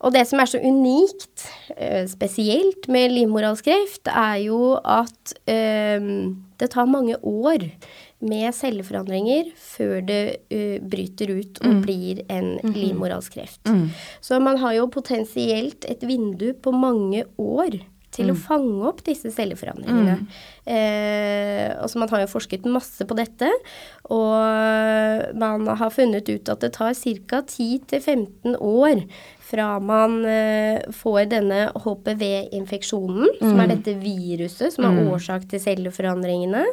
Og 0.00 0.12
det 0.14 0.26
som 0.28 0.42
er 0.42 0.50
så 0.50 0.60
unikt, 0.62 1.46
eh, 1.76 2.04
spesielt 2.10 2.88
med 2.88 3.14
livmorhalskreft, 3.14 4.10
er 4.10 4.36
jo 4.44 4.76
at 4.84 5.34
eh, 5.46 6.00
det 6.58 6.70
tar 6.74 6.90
mange 6.90 7.16
år 7.22 7.70
med 8.18 8.50
celleforandringer 8.54 9.52
før 9.54 10.00
det 10.02 10.22
uh, 10.50 10.78
bryter 10.82 11.30
ut 11.38 11.60
og 11.62 11.84
blir 11.84 12.24
en 12.26 12.56
livmorhalskreft. 12.64 13.62
Så 14.20 14.40
man 14.42 14.58
har 14.58 14.74
jo 14.74 14.88
potensielt 14.90 15.86
et 15.86 16.02
vindu 16.02 16.50
på 16.58 16.74
mange 16.74 17.22
år 17.38 17.78
til 18.18 18.32
å 18.32 18.36
fange 18.38 18.82
opp 18.90 19.00
disse 19.06 19.32
celleforandringene. 19.34 20.18
Eh, 20.68 21.70
altså 21.78 22.02
man 22.02 22.10
har 22.12 22.26
jo 22.26 22.32
forsket 22.34 22.66
masse 22.68 23.06
på 23.08 23.16
dette, 23.18 23.48
og 24.12 25.34
man 25.38 25.66
har 25.80 25.94
funnet 25.94 26.28
ut 26.28 26.52
at 26.52 26.64
det 26.64 26.74
tar 26.76 26.92
ca. 26.92 27.42
10-15 27.48 28.58
år 28.58 29.06
fra 29.48 29.78
man 29.80 30.20
eh, 30.28 30.80
får 30.92 31.28
denne 31.32 31.60
HPV-infeksjonen, 31.72 33.38
som 33.40 33.60
er 33.62 33.70
dette 33.72 33.94
viruset 34.00 34.74
som 34.74 34.88
er 34.88 35.08
årsak 35.08 35.46
til 35.48 35.62
celleforandringene. 35.62 36.64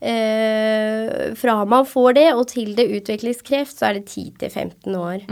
Eh, 0.00 1.30
fra 1.40 1.56
man 1.68 1.88
får 1.88 2.16
det 2.18 2.26
og 2.34 2.44
til 2.52 2.74
det 2.76 2.88
utvikles 2.98 3.40
kreft, 3.46 3.78
så 3.78 3.90
er 3.90 4.00
det 4.00 4.08
10-15 4.10 4.98
år. 5.00 5.24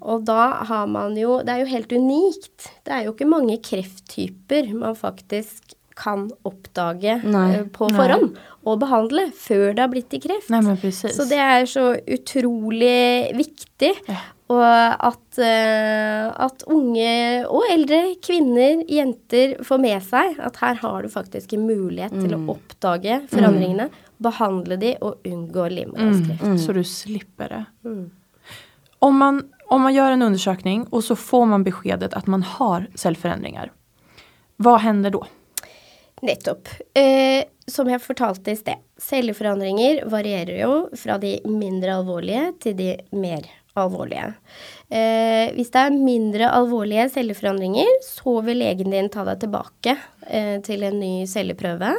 Og 0.00 0.26
da 0.26 0.64
har 0.70 0.86
man 0.90 1.16
jo 1.18 1.40
Det 1.42 1.54
er 1.54 1.62
jo 1.62 1.70
helt 1.72 1.92
unikt. 1.92 2.70
Det 2.84 2.92
er 2.94 3.06
jo 3.06 3.14
ikke 3.14 3.30
mange 3.30 3.58
krefttyper 3.62 4.72
man 4.74 4.98
faktisk 4.98 5.76
kan 5.98 6.28
oppdage 6.48 7.18
Nei. 7.24 7.46
eh, 7.56 7.64
på 7.72 7.88
forhånd 7.92 8.36
og 8.62 8.78
behandle 8.82 9.26
før 9.36 9.72
det 9.74 9.82
har 9.82 9.90
blitt 9.92 10.10
til 10.12 10.22
kreft. 10.22 10.50
Nei, 10.52 10.62
men. 10.64 10.78
Så 10.78 11.26
det 11.30 11.40
er 11.42 11.66
så 11.70 11.92
utrolig 11.98 13.32
viktig. 13.36 13.92
Og 14.52 14.62
at, 14.62 15.38
eh, 15.40 16.28
at 16.28 16.64
unge 16.70 17.12
og 17.48 17.66
eldre, 17.72 18.00
kvinner, 18.24 18.82
jenter 18.90 19.56
får 19.64 19.80
med 19.80 20.04
seg 20.04 20.40
at 20.44 20.58
her 20.60 20.80
har 20.82 21.02
du 21.02 21.12
faktisk 21.12 21.54
en 21.56 21.64
mulighet 21.68 22.14
til 22.18 22.34
å 22.36 22.42
oppdage 22.52 23.22
forandringene, 23.32 23.88
behandle 24.22 24.78
de 24.78 24.94
og 25.00 25.24
unngå 25.26 25.68
livmorhalskreft. 25.72 26.60
Så 26.62 26.76
du 26.76 26.82
slipper 26.86 27.56
det. 27.56 27.62
Om, 29.02 29.16
man, 29.18 29.40
om 29.72 29.86
man 29.88 29.94
gjør 29.96 30.18
en 30.18 30.28
undersøkning 30.28 30.84
og 30.92 31.02
så 31.06 31.16
får 31.18 31.48
man 31.54 31.64
beskedet 31.66 32.12
at 32.14 32.28
man 32.30 32.44
har 32.58 32.86
selvforandringer, 32.94 33.72
hva 34.62 34.76
hender 34.78 35.10
då? 35.10 35.24
Nettopp. 36.22 36.68
Eh, 36.94 37.44
som 37.66 37.88
jeg 37.90 38.02
fortalte 38.02 38.52
i 38.52 38.58
sted, 38.58 38.78
celleforandringer 39.02 40.04
varierer 40.10 40.60
jo 40.60 40.74
fra 40.98 41.18
de 41.22 41.36
mindre 41.48 41.96
alvorlige 41.98 42.52
til 42.62 42.76
de 42.78 42.92
mer 43.14 43.48
alvorlige. 43.78 44.28
Eh, 44.92 45.50
hvis 45.56 45.72
det 45.74 45.82
er 45.82 45.96
mindre 45.96 46.50
alvorlige 46.52 47.08
celleforandringer, 47.14 47.90
så 48.06 48.36
vil 48.46 48.60
legen 48.62 48.94
din 48.94 49.10
ta 49.12 49.24
deg 49.26 49.40
tilbake 49.42 49.96
eh, 50.28 50.58
til 50.64 50.84
en 50.86 51.00
ny 51.00 51.12
celleprøve. 51.30 51.94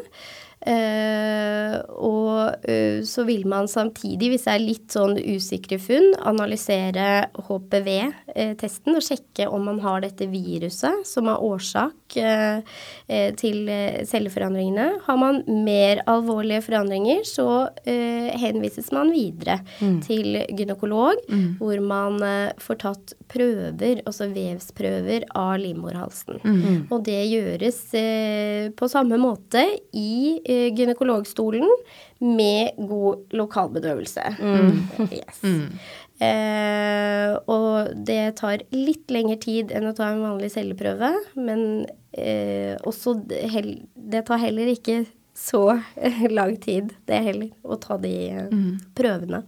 Eh, 0.66 1.76
og 2.00 2.70
eh, 2.70 3.02
så 3.08 3.26
vil 3.28 3.44
man 3.50 3.68
samtidig, 3.68 4.30
hvis 4.32 4.46
det 4.48 4.54
er 4.54 4.64
litt 4.64 4.94
sånn 4.96 5.18
usikre 5.20 5.80
funn, 5.82 6.14
analysere 6.24 7.26
HPV-testen 7.48 8.96
og 8.96 9.04
sjekke 9.04 9.48
om 9.52 9.66
man 9.68 9.82
har 9.84 10.04
dette 10.06 10.28
viruset 10.32 11.04
som 11.08 11.28
er 11.32 11.44
årsak 11.44 12.18
eh, 12.22 12.62
eh, 13.08 13.30
til 13.40 13.68
eh, 13.72 14.04
celleforandringene. 14.08 14.88
Har 15.08 15.20
man 15.20 15.42
mer 15.66 16.04
alvorlige 16.10 16.64
forandringer, 16.70 17.24
så 17.28 17.48
eh, 17.84 18.32
henvises 18.40 18.92
man 18.96 19.12
videre 19.14 19.60
til 20.06 20.40
gynekolog, 20.56 21.20
hvor 21.60 21.84
man 21.84 22.20
eh, 22.24 22.54
får 22.64 22.82
tatt 22.86 23.16
prøver, 23.34 24.00
altså 24.08 24.30
vevsprøver 24.32 25.28
av 25.36 25.58
livmorhalsen. 25.62 26.40
Og 26.94 27.04
det 27.08 27.20
gjøres 27.32 27.80
eh, 28.00 28.70
på 28.78 28.88
samme 28.92 29.18
måte 29.22 29.64
i 29.98 30.40
eh, 30.46 30.53
gynekologstolen 30.78 31.68
med 32.24 32.78
god 32.90 33.34
lokalbedøvelse. 33.36 34.26
Yes. 35.10 35.44
Eh, 36.24 37.34
og 37.50 37.90
det 38.08 38.36
tar 38.40 38.64
litt 38.76 39.12
lengre 39.12 39.40
tid 39.42 39.74
enn 39.76 39.90
å 39.90 39.96
ta 39.98 40.12
en 40.12 40.24
vanlig 40.24 40.54
celleprøve, 40.54 41.10
men 41.40 41.84
eh, 42.12 42.78
også 42.86 43.18
det, 43.26 44.24
tar 44.30 44.42
heller 44.44 44.72
ikke 44.76 45.04
så 45.34 45.66
lang 46.38 46.56
tid, 46.62 46.94
det 47.10 47.22
heller, 47.28 47.52
å 47.66 47.80
ta 47.82 47.98
de 48.02 48.16
mm. 48.54 48.72
prøvene. 48.96 49.42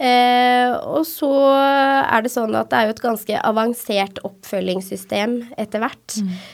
Eh, 0.00 0.70
og 0.88 1.02
så 1.04 1.28
er 1.52 2.22
det 2.24 2.32
sånn 2.32 2.54
at 2.56 2.70
det 2.70 2.78
er 2.78 2.86
jo 2.88 2.94
et 2.94 3.02
ganske 3.04 3.40
avansert 3.50 4.22
oppfølgingssystem 4.24 5.40
etter 5.60 5.82
hvert. 5.82 6.16
Eh, 6.22 6.46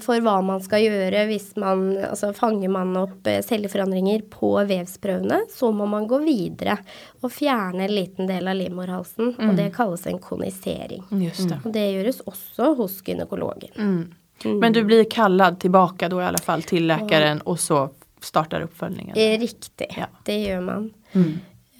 for 0.00 0.22
hva 0.24 0.38
man 0.44 0.62
skal 0.64 0.80
gjøre 0.80 1.26
hvis 1.28 1.50
man 1.60 1.82
Altså 2.06 2.30
fanger 2.36 2.70
man 2.72 2.94
opp 2.96 3.26
eh, 3.28 3.42
celleforandringer 3.44 4.22
på 4.32 4.54
vevsprøvene, 4.68 5.42
så 5.52 5.68
må 5.76 5.88
man 5.90 6.06
gå 6.08 6.22
videre 6.24 6.78
og 7.20 7.32
fjerne 7.34 7.84
en 7.84 7.92
liten 7.92 8.30
del 8.30 8.48
av 8.48 8.56
livmorhalsen. 8.56 9.34
Og 9.36 9.52
det 9.58 9.68
kalles 9.76 10.06
en 10.08 10.18
konisering. 10.22 11.04
Just 11.26 11.48
det. 11.50 11.60
Og 11.64 11.74
det 11.74 11.84
gjøres 11.92 12.22
også 12.24 12.72
hos 12.80 13.00
gynekologen. 13.04 14.08
Men 14.44 14.72
du 14.72 14.80
blir 14.84 15.04
kallad 15.04 15.60
tilbake 15.60 16.08
då 16.08 16.20
i 16.20 16.24
alle 16.24 16.40
fall 16.40 16.62
til 16.62 16.88
läkaren 16.88 17.42
og 17.44 17.58
så 17.60 17.90
startar 18.20 18.60
uppföljningen. 18.60 19.16
Eh, 19.16 19.38
Riktig. 19.38 19.92
Ja. 19.96 20.06
Det 20.24 20.38
gjør 20.40 20.60
man. 20.60 20.90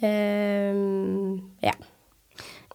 Um, 0.01 1.51
ja. 1.59 1.73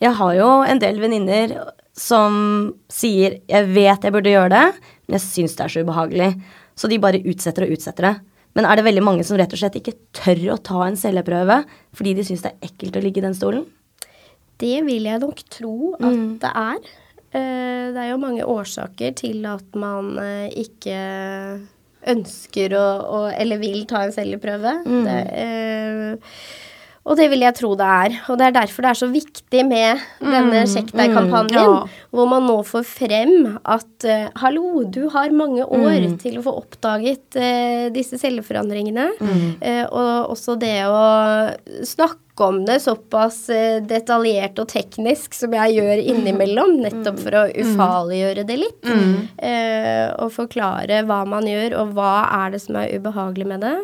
Jeg 0.00 0.12
har 0.12 0.34
jo 0.34 0.48
en 0.62 0.78
del 0.82 1.00
venninner 1.00 1.54
som 1.96 2.74
sier 2.92 3.40
'jeg 3.48 3.74
vet 3.74 4.02
jeg 4.04 4.12
burde 4.12 4.30
gjøre 4.30 4.52
det', 4.52 4.74
men 5.08 5.18
jeg 5.18 5.24
syns 5.24 5.56
det 5.56 5.64
er 5.64 5.68
så 5.68 5.84
ubehagelig. 5.84 6.42
Så 6.76 6.88
de 6.88 6.98
bare 6.98 7.24
utsetter 7.24 7.64
og 7.64 7.72
utsetter 7.72 8.02
det. 8.02 8.20
Men 8.54 8.64
er 8.64 8.76
det 8.76 8.84
veldig 8.84 9.04
mange 9.04 9.24
som 9.24 9.36
rett 9.36 9.52
og 9.52 9.58
slett 9.58 9.76
ikke 9.76 9.96
tør 10.16 10.54
å 10.54 10.62
ta 10.62 10.82
en 10.86 10.96
celleprøve 10.96 11.64
fordi 11.96 12.14
de 12.16 12.24
syns 12.24 12.42
det 12.42 12.52
er 12.52 12.68
ekkelt 12.68 12.96
å 12.96 13.02
ligge 13.04 13.18
i 13.18 13.26
den 13.26 13.36
stolen? 13.36 13.66
Det 14.56 14.84
vil 14.86 15.04
jeg 15.04 15.20
nok 15.20 15.42
tro 15.52 15.94
at 16.00 16.40
det 16.40 16.52
er. 16.52 16.78
Eh, 17.36 17.92
det 17.92 18.00
er 18.00 18.10
jo 18.12 18.20
mange 18.22 18.44
årsaker 18.48 19.12
til 19.18 19.44
at 19.48 19.76
man 19.76 20.16
eh, 20.22 20.48
ikke 20.64 21.00
ønsker 22.06 22.76
å, 22.78 23.26
eller 23.34 23.60
vil 23.60 23.84
ta 23.90 24.06
en 24.06 24.14
celleprøve. 24.14 24.78
Det, 24.86 25.18
eh, 25.36 26.16
og 27.06 27.14
det 27.18 27.28
vil 27.30 27.44
jeg 27.44 27.54
tro 27.54 27.70
det 27.78 27.86
er. 27.86 28.18
Og 28.32 28.38
det 28.40 28.48
er 28.48 28.56
derfor 28.56 28.82
det 28.82 28.90
er 28.90 28.98
så 28.98 29.08
viktig 29.10 29.62
med 29.68 30.02
denne 30.18 30.64
Sjekk 30.66 30.90
deg-kampanjen. 30.90 31.54
ja. 31.54 32.02
Hvor 32.10 32.28
man 32.30 32.46
nå 32.48 32.58
får 32.66 32.86
frem 32.88 33.58
at 33.62 34.06
uh, 34.08 34.26
hallo, 34.42 34.82
du 34.90 35.06
har 35.14 35.34
mange 35.36 35.62
år 35.62 36.08
til 36.22 36.40
å 36.40 36.44
få 36.46 36.56
oppdaget 36.62 37.38
uh, 37.38 37.86
disse 37.94 38.18
celleforandringene. 38.18 39.10
Uh, 39.22 39.84
og 39.86 40.34
også 40.34 40.58
det 40.58 40.78
å 40.90 41.02
snakke 41.86 42.25
om 42.44 42.58
det 42.66 42.80
såpass 42.84 43.48
eh, 43.48 43.78
detaljert 43.82 44.58
og 44.60 44.68
teknisk 44.68 45.34
som 45.34 45.54
jeg 45.56 45.76
gjør 45.78 46.02
innimellom, 46.12 46.74
nettopp 46.84 47.18
for 47.22 47.36
å 47.40 47.44
ufarliggjøre 47.48 48.44
det 48.48 48.56
litt. 48.60 48.84
Eh, 49.38 50.10
og 50.20 50.32
forklare 50.34 51.02
hva 51.08 51.22
man 51.28 51.46
gjør, 51.48 51.78
og 51.80 51.94
hva 51.96 52.10
er 52.44 52.50
det 52.56 52.60
som 52.62 52.76
er 52.76 52.92
ubehagelig 52.98 53.46
med 53.48 53.60
det. 53.64 53.74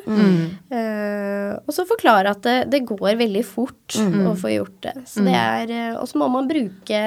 Eh, 0.73 1.53
og 1.67 1.73
så 1.75 1.85
forklare 1.89 2.31
at 2.33 2.43
det, 2.45 2.57
det 2.73 2.83
går 2.89 3.17
veldig 3.21 3.45
fort 3.45 3.97
å 4.29 4.35
få 4.39 4.53
gjort 4.55 4.79
det. 4.85 4.95
Så 5.09 5.21
det 5.25 5.35
er, 5.37 5.71
eh, 5.73 5.97
og 6.01 6.09
så 6.09 6.19
må 6.21 6.29
man 6.33 6.49
bruke 6.49 7.01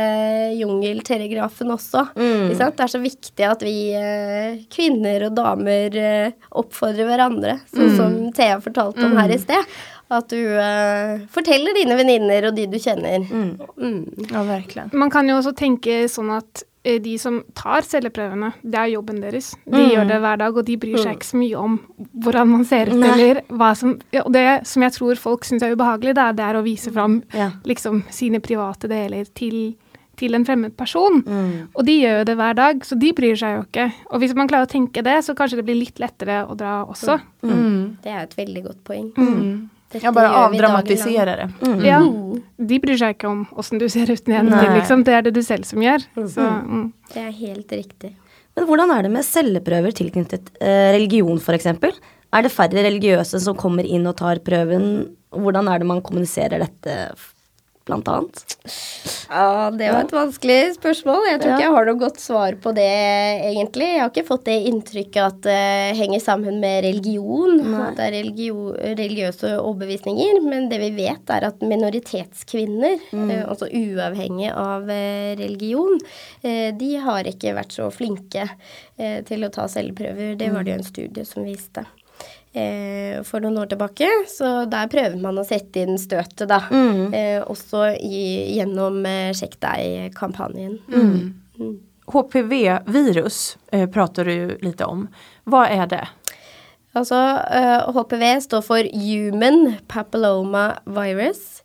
jungeltelegrafen 0.60 1.72
også. 1.74 2.08
Ikke 2.50 2.58
sant? 2.60 2.78
Det 2.78 2.84
er 2.86 2.94
så 2.94 3.02
viktig 3.04 3.48
at 3.50 3.66
vi 3.66 3.76
eh, 3.98 4.62
kvinner 4.74 5.28
og 5.30 5.36
damer 5.38 6.00
oppfordrer 6.56 7.06
hverandre, 7.10 7.60
sånn 7.74 7.96
som 7.98 8.18
Thea 8.36 8.60
fortalte 8.64 9.06
om 9.06 9.18
her 9.18 9.30
i 9.34 9.38
sted. 9.42 9.76
At 10.14 10.30
du 10.30 10.38
eh, 10.38 11.24
forteller 11.34 11.74
dine 11.74 11.96
venninner 11.98 12.46
og 12.52 12.56
de 12.58 12.68
du 12.70 12.78
kjenner. 12.78 13.24
Mm. 13.26 14.28
Ja, 14.30 14.44
virkelig. 14.46 14.90
Man 14.94 15.10
kan 15.10 15.26
jo 15.30 15.40
også 15.40 15.56
tenke 15.58 16.04
sånn 16.12 16.30
at 16.36 16.62
eh, 16.86 17.00
de 17.02 17.16
som 17.18 17.40
tar 17.58 17.82
celleprøvene, 17.90 18.52
det 18.62 18.78
er 18.84 18.92
jobben 18.94 19.18
deres. 19.24 19.56
De 19.66 19.82
gjør 19.82 20.06
det 20.12 20.20
hver 20.22 20.38
dag, 20.44 20.60
og 20.62 20.68
de 20.68 20.76
bryr 20.78 21.00
seg 21.02 21.18
ikke 21.18 21.30
så 21.32 21.40
mye 21.42 21.58
om 21.58 21.80
hvordan 22.22 22.52
man 22.54 22.68
ser 22.70 22.92
ut, 22.94 23.00
Nei. 23.02 23.10
eller 23.16 23.42
hva 23.50 23.72
som 23.80 23.96
ja, 24.14 24.22
Og 24.28 24.32
det 24.38 24.46
som 24.70 24.86
jeg 24.86 24.94
tror 25.00 25.16
folk 25.26 25.48
syns 25.50 25.66
er 25.66 25.74
ubehagelig, 25.74 26.14
det 26.20 26.28
er, 26.28 26.38
det 26.38 26.46
er 26.52 26.60
å 26.62 26.66
vise 26.70 26.94
fram 26.94 27.18
Ja. 27.34 27.50
liksom 27.66 28.04
sine 28.14 28.40
private 28.46 28.86
deler 28.92 29.26
til, 29.34 29.74
til 30.22 30.38
en 30.38 30.46
fremmed 30.46 30.78
person. 30.78 31.24
Og 31.74 31.82
de 31.90 31.98
gjør 32.04 32.20
jo 32.22 32.28
det 32.30 32.38
hver 32.38 32.54
dag, 32.62 32.86
så 32.86 32.94
de 33.02 33.10
bryr 33.18 33.34
seg 33.42 33.58
jo 33.58 33.66
ikke. 33.66 33.90
Og 34.14 34.22
hvis 34.22 34.38
man 34.38 34.48
klarer 34.54 34.70
å 34.70 34.72
tenke 34.78 35.02
det, 35.02 35.18
så 35.26 35.34
kanskje 35.34 35.58
det 35.64 35.66
blir 35.66 35.82
litt 35.82 35.98
lettere 35.98 36.44
å 36.46 36.54
dra 36.56 36.84
også. 36.86 37.18
Det 37.42 38.14
er 38.14 38.22
et 38.28 38.38
veldig 38.38 38.64
godt 38.70 38.84
poeng. 38.86 39.10
Dette 39.94 40.12
bare 40.12 40.32
avdramatisere 40.46 41.36
det. 41.38 41.48
det. 41.62 41.74
Ja. 41.88 42.00
De 42.58 42.80
bryr 42.82 42.98
seg 43.00 43.16
ikke 43.16 43.30
om 43.30 43.44
åssen 43.56 43.80
du 43.80 43.86
ser 43.92 44.10
ut 44.12 44.32
nedentil, 44.32 44.72
liksom. 44.80 45.06
Det 45.08 45.14
er 45.14 45.26
det 45.28 45.36
du 45.38 45.42
selv 45.46 45.68
som 45.70 45.84
gjør. 45.84 46.04
Så 46.32 46.42
mm. 46.42 46.88
Det 47.14 47.22
er 47.22 47.36
helt 47.38 47.76
riktig. 47.76 48.16
Men 48.56 48.68
hvordan 48.70 48.92
er 48.96 49.06
det 49.06 49.12
med 49.14 49.28
celleprøver 49.28 49.96
tilknyttet 49.96 50.52
eh, 50.64 50.96
religion, 50.96 51.40
f.eks.? 51.40 51.70
Er 52.36 52.44
det 52.44 52.52
færre 52.52 52.84
religiøse 52.88 53.40
som 53.44 53.58
kommer 53.60 53.88
inn 53.88 54.08
og 54.10 54.18
tar 54.20 54.42
prøven? 54.44 55.08
Hvordan 55.36 55.70
er 55.72 55.82
det 55.82 55.90
man 55.90 56.04
kommuniserer 56.04 56.64
dette, 56.64 56.98
blant 57.86 58.08
annet? 58.10 58.58
Ja, 59.30 59.70
det 59.74 59.92
var 59.94 60.06
et 60.06 60.14
vanskelig 60.14 60.76
spørsmål. 60.78 61.26
Jeg 61.30 61.42
tror 61.42 61.52
Ja. 61.52 61.56
ikke 61.56 61.66
jeg 61.66 61.76
har 61.76 61.86
noe 61.86 62.00
godt 62.02 62.20
svar 62.20 62.56
på 62.62 62.74
det, 62.74 62.86
egentlig. 63.52 63.88
Jeg 63.94 64.02
har 64.02 64.10
ikke 64.10 64.28
fått 64.28 64.46
det 64.46 64.58
inntrykket 64.70 65.22
at 65.22 65.42
det 65.46 65.98
henger 65.98 66.22
sammen 66.22 66.60
med 66.60 66.84
religion. 66.84 67.58
Nei. 67.62 67.82
At 67.90 67.98
det 67.98 68.06
er 68.08 68.18
religio 68.18 68.74
religiøse 68.74 69.56
overbevisninger. 69.60 70.42
Men 70.46 70.70
det 70.70 70.80
vi 70.82 70.92
vet, 70.98 71.30
er 71.30 71.48
at 71.50 71.62
minoritetskvinner, 71.62 72.98
mm. 73.12 73.32
altså 73.46 73.70
uavhengig 73.70 74.52
av 74.52 74.90
eh, 74.90 75.36
religion, 75.38 76.00
eh, 76.44 76.72
de 76.76 76.96
har 76.98 77.30
ikke 77.30 77.56
vært 77.58 77.76
så 77.76 77.92
flinke 77.94 78.48
eh, 78.98 79.22
til 79.26 79.46
å 79.46 79.52
ta 79.54 79.68
celleprøver. 79.68 80.36
Det 80.40 80.52
var 80.54 80.66
det 80.66 80.76
jo 80.76 80.82
en 80.82 80.90
studie 80.90 81.26
som 81.26 81.46
viste. 81.46 81.86
Eh, 82.56 83.20
for 83.28 83.44
noen 83.44 83.58
år 83.60 83.68
tilbake, 83.68 84.08
så 84.32 84.62
der 84.72 84.88
prøver 84.92 85.20
man 85.20 85.42
å 85.42 85.44
sette 85.44 85.82
inn 85.84 85.98
støtet, 86.00 86.48
da. 86.48 86.62
Eh, 86.72 87.42
også 87.44 87.90
i, 88.00 88.22
gjennom 88.56 89.02
eh, 89.10 89.34
Sjekk 89.36 89.58
deg-kampanjen. 89.66 90.78
HPV-virus 92.14 93.40
eh, 93.74 93.90
pratar 93.92 94.30
du 94.30 94.36
litt 94.54 94.64
lite 94.64 94.88
om. 94.88 95.08
Hva 95.50 95.66
er 95.68 95.90
det? 95.92 96.06
Altså, 96.96 97.18
eh, 97.52 97.90
HPV 97.92 98.24
står 98.46 98.64
for 98.64 98.88
Human 98.94 99.76
Papilloma 99.92 100.78
Virus. 100.86 101.60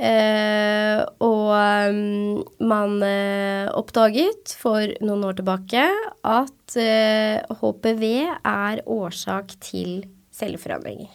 Eh, 0.00 1.02
og 1.20 1.50
um, 1.52 2.38
man 2.64 3.02
eh, 3.04 3.66
oppdaget 3.76 4.54
for 4.56 4.88
noen 5.04 5.26
år 5.28 5.36
tilbake 5.36 5.82
at 6.24 6.76
eh, 6.80 7.42
HPV 7.60 8.06
er 8.40 8.80
årsak 8.88 9.58
til 9.60 10.06
celleforandringer. 10.40 11.10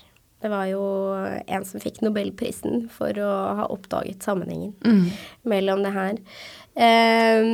Det 0.46 0.52
var 0.52 0.68
jo 0.70 0.82
en 1.48 1.64
som 1.66 1.82
fikk 1.82 2.04
nobelprisen 2.06 2.86
for 2.94 3.18
å 3.18 3.32
ha 3.62 3.66
oppdaget 3.74 4.26
sammenhengen 4.26 5.08
mellom 5.48 5.82
det 5.82 5.94
her. 5.96 6.20
Eh, 6.76 7.46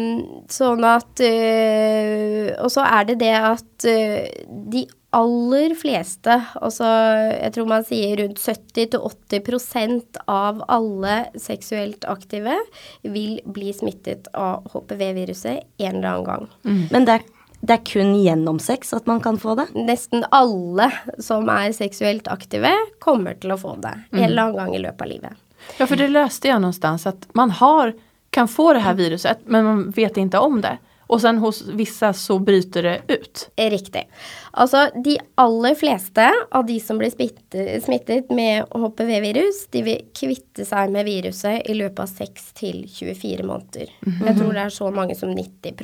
sånn 0.49 0.85
at 0.89 1.21
eh, 1.21 2.47
Og 2.57 2.71
så 2.73 2.81
er 2.89 3.05
det 3.05 3.19
det 3.21 3.35
at 3.37 3.85
eh, 3.85 4.31
de 4.49 4.87
aller 5.13 5.75
fleste, 5.75 6.37
altså 6.57 6.87
jeg 6.87 7.51
tror 7.53 7.67
man 7.67 7.83
sier 7.85 8.15
rundt 8.21 8.39
70-80% 8.39 10.21
av 10.31 10.63
alle 10.71 11.17
seksuelt 11.35 12.07
aktive 12.07 12.55
vil 13.03 13.41
bli 13.43 13.73
smittet 13.75 14.29
av 14.31 14.71
HPV-viruset 14.71 15.67
en 15.83 15.99
eller 15.99 16.07
annen 16.13 16.29
gang. 16.29 16.47
Men 16.95 17.07
det 17.09 17.17
er, 17.17 17.27
det 17.61 17.75
er 17.77 17.83
kun 17.85 18.15
gjennom 18.17 18.59
sex 18.59 18.93
at 18.97 19.05
man 19.09 19.21
kan 19.21 19.37
få 19.39 19.55
det? 19.59 19.67
Nesten 19.77 20.25
alle 20.33 20.89
som 21.21 21.49
er 21.53 21.73
seksuelt 21.77 22.29
aktive, 22.31 22.73
kommer 22.99 23.37
til 23.37 23.53
å 23.53 23.59
få 23.61 23.75
det 23.83 23.93
en 24.11 24.23
eller 24.23 24.47
annen 24.47 24.57
gang 24.57 24.75
i 24.75 24.81
løpet 24.81 25.05
av 25.05 25.11
livet. 25.11 25.41
Ja, 25.77 25.85
for 25.85 25.99
det 25.99 26.09
løste 26.09 26.49
jeg 26.49 26.61
noe 26.63 26.73
sted, 26.73 27.05
at 27.11 27.27
man 27.37 27.53
har, 27.61 27.93
kan 28.33 28.49
få 28.49 28.71
det 28.73 28.81
her 28.85 28.97
viruset 28.97 29.45
men 29.45 29.67
man 29.67 29.83
vet 29.93 30.17
ikke 30.17 30.41
om 30.41 30.61
det. 30.63 30.79
Och 31.11 31.21
sen 31.21 31.37
hos 31.37 31.61
vissa 31.67 32.13
så 32.13 32.39
bryter 32.39 32.83
det 32.83 33.01
ut. 33.07 33.49
Riktig. 33.55 34.09
Altså, 34.51 34.85
de 35.03 35.17
aller 35.35 35.75
fleste 35.75 36.29
av 36.51 36.65
de 36.65 36.79
som 36.79 36.97
blir 36.97 37.11
smittet, 37.11 37.83
smittet 37.83 38.29
med 38.31 38.63
HPV-virus, 38.71 39.65
de 39.75 39.81
vil 39.83 40.05
kvitte 40.15 40.63
seg 40.67 40.93
med 40.93 41.03
viruset 41.09 41.67
i 41.67 41.75
løpet 41.75 41.99
av 42.05 42.13
6 42.13 42.47
til 42.61 42.79
24 42.87 43.43
måneder. 43.43 43.91
Jeg 44.07 44.37
tror 44.39 44.55
det 44.55 44.63
er 44.63 44.73
så 44.77 44.87
mange 44.95 45.19
som 45.19 45.35
90 45.35 45.75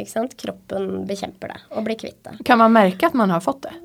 ikke 0.00 0.08
sant? 0.08 0.36
Kroppen 0.40 1.04
bekjemper 1.04 1.52
det 1.52 1.60
og 1.76 1.84
blir 1.84 2.00
kvitt 2.00 2.24
det. 2.24 2.38
Kan 2.48 2.64
man 2.64 2.72
merke 2.72 3.12
at 3.12 3.20
man 3.20 3.36
har 3.36 3.44
fått 3.44 3.66
det? 3.68 3.76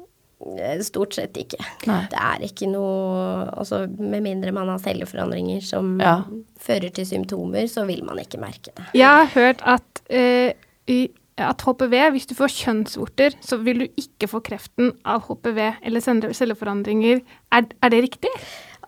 Eh, 0.43 0.80
Stort 0.84 1.15
sett 1.15 1.38
ikke. 1.39 1.60
Nei. 1.88 2.02
Det 2.12 2.19
er 2.19 2.43
ikke 2.43 2.67
noe 2.67 3.45
Altså, 3.56 3.86
med 3.88 4.24
mindre 4.26 4.52
man 4.56 4.67
har 4.74 4.82
celleforandringer 4.84 5.63
som 5.63 6.00
Ja. 6.02 6.24
fører 6.60 6.91
til 6.93 7.06
symptomer, 7.06 7.67
så 7.71 7.86
vil 7.88 8.04
man 8.04 8.17
ikke 8.19 8.39
merke 8.39 8.74
det. 8.76 8.86
Jeg 8.93 9.08
har 9.08 9.26
hørt 9.34 9.62
at, 9.65 10.02
uh, 10.12 10.52
at 11.38 11.62
HPV, 11.62 12.12
hvis 12.12 12.28
du 12.28 12.36
får 12.36 12.52
kjønnsvorter, 12.52 13.36
så 13.41 13.58
vil 13.63 13.80
du 13.80 13.88
ikke 13.98 14.28
få 14.30 14.41
kreften 14.43 14.91
av 15.06 15.24
HPV 15.28 15.76
eller 15.84 16.00
celleforandringer. 16.02 17.21
Er, 17.52 17.63
er 17.82 17.89
det 17.89 18.04
riktig? 18.04 18.30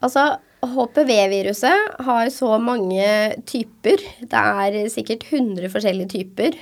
Altså, 0.01 0.37
HPV-viruset 0.63 2.01
har 2.05 2.29
så 2.33 2.57
mange 2.61 3.07
typer. 3.45 4.01
Det 4.21 4.33
er 4.33 4.87
sikkert 4.89 5.23
100 5.31 5.69
forskjellige 5.69 6.09
typer. 6.09 6.57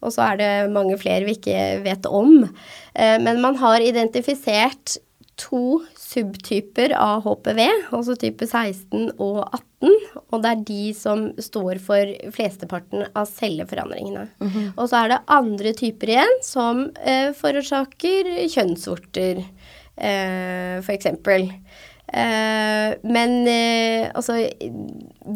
Og 0.00 0.12
så 0.14 0.24
er 0.32 0.40
det 0.40 0.50
mange 0.72 0.96
flere 1.00 1.24
vi 1.28 1.36
ikke 1.36 1.82
vet 1.84 2.06
om. 2.08 2.44
Eh, 2.94 3.18
Men 3.20 3.40
man 3.40 3.56
har 3.60 3.80
identifisert 3.84 4.96
to 5.40 5.80
subtyper 5.96 6.92
av 7.00 7.22
HPV, 7.24 7.60
altså 7.96 8.12
type 8.20 8.44
16 8.44 9.12
og 9.16 9.38
18. 9.56 9.94
Og 10.32 10.42
det 10.42 10.50
er 10.50 10.64
de 10.68 10.82
som 10.92 11.22
står 11.40 11.78
for 11.80 12.10
flesteparten 12.34 13.06
av 13.16 13.24
celleforandringene. 13.30 14.26
Og 14.76 14.88
så 14.90 14.98
er 15.04 15.08
det 15.14 15.20
andre 15.32 15.72
typer 15.78 16.12
igjen 16.12 16.34
som 16.44 16.82
eh, 17.00 17.30
forårsaker 17.32 18.28
kjønnsvorter, 18.52 19.40
eh, 19.96 20.84
eksempel. 20.92 21.48
Eh, 22.12 22.94
men 23.06 23.46
eh, 23.48 24.10
altså 24.12 24.42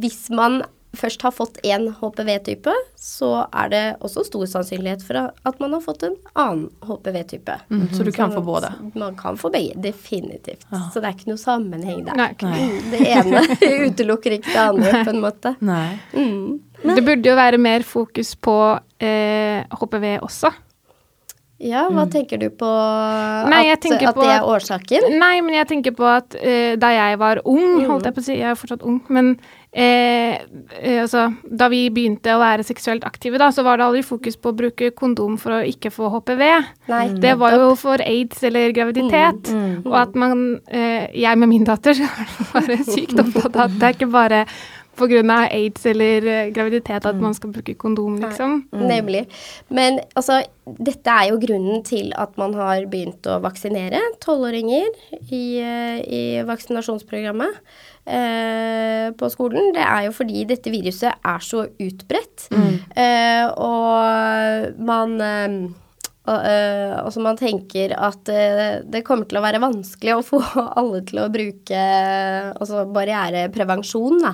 Hvis 0.01 0.29
man 0.35 0.65
først 0.99 1.23
har 1.27 1.33
fått 1.35 1.59
én 1.67 1.87
HPV-type, 1.99 2.73
så 2.99 3.31
er 3.53 3.71
det 3.73 3.83
også 4.05 4.25
stor 4.29 4.47
sannsynlighet 4.51 5.05
for 5.07 5.21
at 5.31 5.63
man 5.63 5.77
har 5.77 5.83
fått 5.85 6.05
en 6.07 6.17
annen 6.33 6.67
HPV-type. 6.85 7.57
Mm, 7.71 7.87
så 7.93 8.07
du 8.07 8.13
kan 8.15 8.33
få 8.35 8.43
både? 8.45 8.73
Man 8.95 9.17
kan 9.19 9.39
få 9.41 9.51
begge, 9.55 9.77
definitivt. 9.83 10.67
Så 10.93 11.01
det 11.01 11.11
er 11.11 11.17
ikke 11.17 11.33
noe 11.33 11.41
sammenheng 11.41 12.05
der. 12.09 12.19
Nei. 12.19 12.33
Mm, 12.41 12.77
Det 12.95 13.03
ene 13.15 13.45
utelukker 13.89 14.39
ikke 14.39 14.53
det 14.53 14.67
andre, 14.67 14.93
på 15.05 15.15
en 15.15 15.25
måte. 15.25 15.57
Nej. 15.65 15.99
Mm. 16.13 16.61
Det 16.85 17.01
burde 17.05 17.31
jo 17.31 17.39
være 17.39 17.59
mer 17.61 17.85
fokus 17.87 18.35
på 18.37 18.59
eh, 19.01 19.65
HPV 19.73 20.19
også. 20.21 20.53
Ja, 21.63 21.85
hva 21.89 22.05
tenker 22.11 22.41
du 22.43 22.49
på 22.51 22.69
Nei, 23.49 23.69
at, 23.71 23.85
at 23.87 24.17
på 24.17 24.25
det 24.25 24.33
er 24.35 24.47
årsaken? 24.51 25.07
Nei, 25.21 25.37
men 25.45 25.55
jeg 25.55 25.69
tenker 25.71 25.95
på 25.95 26.07
at 26.11 26.35
uh, 26.35 26.75
da 26.81 26.91
jeg 26.91 27.21
var 27.23 27.41
ung, 27.47 27.79
holdt 27.87 28.09
jeg 28.09 28.17
på 28.17 28.25
å 28.25 28.27
si, 28.27 28.37
jeg 28.41 28.51
er 28.51 28.59
fortsatt 28.59 28.83
ung, 28.85 28.99
men 29.07 29.37
eh, 29.75 30.39
eh, 30.81 31.01
altså, 31.03 31.27
da 31.45 31.69
vi 31.73 31.83
begynte 31.95 32.35
å 32.35 32.41
være 32.43 32.67
seksuelt 32.67 33.05
aktive, 33.07 33.41
da, 33.43 33.51
så 33.55 33.65
var 33.67 33.81
det 33.81 33.89
aldri 33.89 34.05
fokus 34.07 34.39
på 34.39 34.53
å 34.53 34.57
bruke 34.57 34.93
kondom 34.97 35.37
for 35.41 35.59
å 35.59 35.65
ikke 35.67 35.93
få 35.95 36.11
HPV. 36.15 36.45
Nei, 36.93 37.05
Det 37.21 37.35
var 37.41 37.59
jo 37.59 37.75
for 37.79 38.03
aids 38.05 38.43
eller 38.47 38.73
graviditet. 38.77 39.51
Og 39.85 39.99
at 39.99 40.15
man, 40.15 40.61
eh, 40.69 41.11
jeg 41.15 41.39
med 41.39 41.51
min 41.51 41.67
datter, 41.67 41.99
var 42.53 42.55
bare 42.55 42.81
sykt 42.87 43.19
opptatt 43.19 43.57
av 43.57 43.67
at 43.67 43.79
det 43.81 43.91
er 43.91 43.99
ikke 43.99 44.13
bare 44.15 44.47
pga. 44.99 45.39
aids 45.51 45.87
eller 45.87 46.27
eh, 46.27 46.51
graviditet 46.55 47.07
at 47.07 47.21
man 47.21 47.35
skal 47.37 47.53
bruke 47.55 47.75
kondom, 47.75 48.19
liksom. 48.23 48.65
Nemlig. 48.73 49.27
Men 49.69 50.01
altså, 50.15 50.43
dette 50.65 51.11
er 51.11 51.31
jo 51.31 51.41
grunnen 51.43 51.83
til 51.85 52.13
at 52.17 52.37
man 52.41 52.55
har 52.55 52.87
begynt 52.91 53.27
å 53.27 53.41
vaksinere 53.45 54.01
tolvåringer 54.25 54.89
i, 55.29 55.45
eh, 55.61 55.99
i 56.03 56.23
vaksinasjonsprogrammet 56.47 57.61
eh, 58.07 59.13
på 59.19 59.31
skolen. 59.33 59.73
Det 59.77 59.85
er 59.85 60.09
jo 60.09 60.17
fordi 60.17 60.45
dette 60.49 60.73
viruset 60.73 61.13
er 61.13 61.45
så 61.45 61.67
utbredt. 61.69 62.49
Eh, 62.51 63.47
og 63.61 64.85
man 64.85 65.17
eh, 65.21 65.57
og, 66.25 66.39
øh, 66.49 66.93
og, 67.03 67.11
så 67.13 67.21
man 67.21 67.37
tenker 67.37 67.93
at 68.01 68.31
øh, 68.33 68.79
det 68.89 69.03
kommer 69.05 69.29
til 69.29 69.37
å 69.37 69.45
være 69.45 69.61
vanskelig 69.61 70.15
å 70.15 70.23
få 70.25 70.41
alle 70.81 71.03
til 71.05 71.21
å 71.21 71.29
bruke 71.33 71.83
altså 72.55 72.87
barriereprevensjon 72.95 74.25
da, 74.25 74.33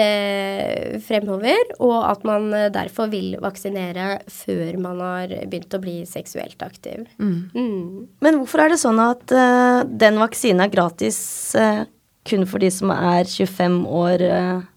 eh, 0.00 0.96
fremover, 1.04 1.74
og 1.78 1.96
at 2.08 2.24
man 2.28 2.48
eh, 2.56 2.70
derfor 2.72 3.12
vil 3.12 3.34
vaksinere 3.42 4.22
før 4.32 4.80
man 4.80 5.04
har 5.04 5.36
begynt 5.44 5.76
å 5.76 5.82
bli 5.82 5.98
seksuelt 6.08 6.64
aktiv. 6.64 7.04
Mm. 7.20 8.08
Men 8.24 8.40
hvorfor 8.40 8.64
er 8.64 8.72
det 8.72 8.80
sånn 8.80 9.00
at 9.04 9.36
eh, 9.36 9.82
den 9.84 10.20
vaksinen 10.22 10.64
er 10.64 10.72
gratis 10.72 11.20
eh, 11.58 11.84
kun 12.28 12.46
for 12.48 12.62
de 12.62 12.70
som 12.72 12.92
er 12.94 13.28
25 13.28 13.82
år 13.84 14.24
eh, 14.24 14.68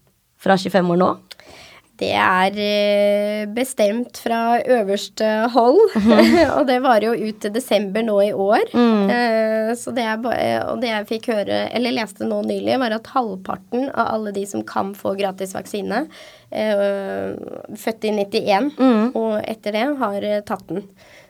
fra 0.44 0.60
25 0.60 0.92
år 0.92 1.00
nå? 1.00 1.14
Det 2.00 2.08
er 2.18 2.56
eh, 2.58 3.44
bestemt 3.54 4.18
fra 4.18 4.56
øverste 4.66 5.28
hold, 5.54 5.78
og 6.56 6.64
det 6.66 6.80
varer 6.82 7.06
jo 7.12 7.28
ut 7.30 7.36
til 7.44 7.52
desember 7.54 8.02
nå 8.02 8.16
i 8.24 8.32
år. 8.34 8.64
Eh, 8.74 9.70
så 9.78 9.92
det 9.94 10.02
jeg, 10.02 10.24
eh, 10.34 10.58
og 10.72 10.80
det 10.82 10.90
jeg 10.90 11.06
fikk 11.12 11.28
høre, 11.30 11.60
eller 11.70 11.94
leste 11.94 12.26
nå 12.26 12.40
nylig, 12.48 12.74
var 12.82 12.96
at 12.96 13.06
halvparten 13.14 13.86
av 13.94 14.08
alle 14.16 14.32
de 14.34 14.42
som 14.50 14.64
kan 14.66 14.90
få 14.98 15.12
gratis 15.20 15.54
vaksine, 15.54 16.00
eh, 16.50 17.36
født 17.78 18.08
i 18.10 18.14
91 18.18 18.72
og 19.14 19.36
etter 19.46 19.76
det, 19.78 19.84
har 20.02 20.26
tatt 20.50 20.66
den. 20.72 20.82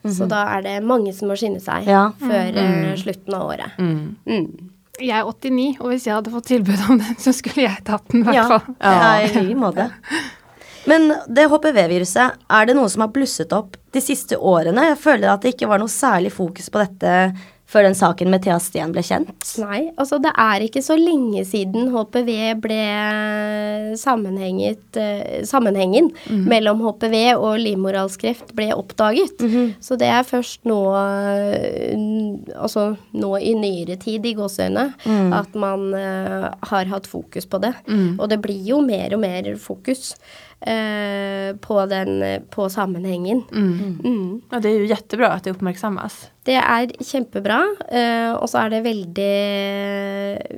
Så 0.05 0.24
da 0.29 0.46
er 0.57 0.64
det 0.64 0.79
mange 0.85 1.12
som 1.16 1.29
må 1.29 1.37
skynde 1.40 1.61
seg 1.64 1.85
Ja. 1.88 2.07
før 2.20 2.57
eh, 2.61 2.94
slutten 3.00 3.37
av 3.37 3.50
året. 3.53 3.77
Mm. 3.77 4.70
Jeg 5.00 5.11
er 5.18 5.27
89, 5.29 5.77
og 5.81 5.88
hvis 5.90 6.05
jeg 6.07 6.14
hadde 6.14 6.31
fått 6.33 6.48
tilbud 6.53 6.83
om 6.88 7.00
den, 7.03 7.16
så 7.20 7.33
skulle 7.37 7.64
jeg 7.68 7.85
tatt 7.85 8.05
den, 8.12 8.22
i 8.22 8.29
hvert 8.29 8.37
Ja, 8.38 8.48
fall. 8.48 8.74
ja. 8.81 9.12
i 9.27 9.31
like 9.44 9.61
måte. 9.61 9.90
Men 10.90 11.09
det 11.33 11.49
HPV-viruset, 11.49 12.44
er 12.49 12.68
det 12.68 12.77
noe 12.77 12.90
som 12.92 13.07
har 13.07 13.12
blusset 13.14 13.53
opp 13.57 13.79
de 13.94 14.03
siste 14.05 14.37
årene? 14.37 14.90
Jeg 14.90 15.01
føler 15.01 15.33
at 15.33 15.44
det 15.44 15.55
ikke 15.55 15.70
var 15.70 15.83
noe 15.83 15.92
særlig 15.92 16.33
fokus 16.35 16.70
på 16.73 16.83
dette 16.83 17.16
før 17.75 17.87
den 17.88 17.97
saken 17.97 18.29
med 18.31 18.44
Thea 18.44 18.59
Steen 18.62 18.92
ble 18.94 19.03
kjent. 19.05 19.49
Nei, 19.59 19.88
altså 19.99 20.18
det 20.23 20.31
er 20.38 20.62
ikke 20.66 20.83
så 20.85 20.97
lenge 20.99 21.42
siden 21.49 21.88
HPV 21.94 22.31
ble 22.62 22.79
mm. 22.85 23.97
sammenhengen 25.49 26.11
mellom 26.51 26.85
HPV 26.85 27.16
og 27.33 27.57
livmorhalskreft 27.62 28.53
ble 28.57 28.68
oppdaget. 28.77 29.42
Så 29.83 29.99
det 30.01 30.11
er 30.12 30.29
først 30.29 30.62
nå, 30.68 30.79
eh, 31.01 31.97
altså 32.55 32.90
nå 33.16 33.35
i 33.40 33.57
nyere 33.59 33.99
tid 34.03 34.29
i 34.29 34.37
gåseøyne, 34.38 34.90
at 35.40 35.59
man 35.59 35.88
eh, 35.99 36.49
har 36.70 36.92
hatt 36.92 37.11
fokus 37.11 37.49
på 37.49 37.62
det. 37.64 37.75
Og 38.20 38.29
det 38.31 38.42
blir 38.44 38.61
jo 38.75 38.83
mer 38.85 39.16
og 39.16 39.25
mer 39.25 39.55
fokus 39.61 40.12
eh, 40.66 41.50
på 41.61 41.77
den, 41.90 42.22
på 42.50 42.68
sammenhengen. 42.72 43.42
Mm. 43.53 44.42
Ja, 44.50 44.61
det 44.61 44.70
er 44.70 44.81
jo 44.83 44.90
kjempebra 44.90 45.31
at 45.37 45.46
det 45.46 45.55
oppmerksommes. 45.55 46.18
Det 46.44 46.57
er 46.61 46.92
kjempebra, 47.00 47.61
eh, 47.88 48.33
og 48.35 48.48
så 48.53 48.64
er 48.64 48.74
det 48.74 48.83
veldig 48.85 49.31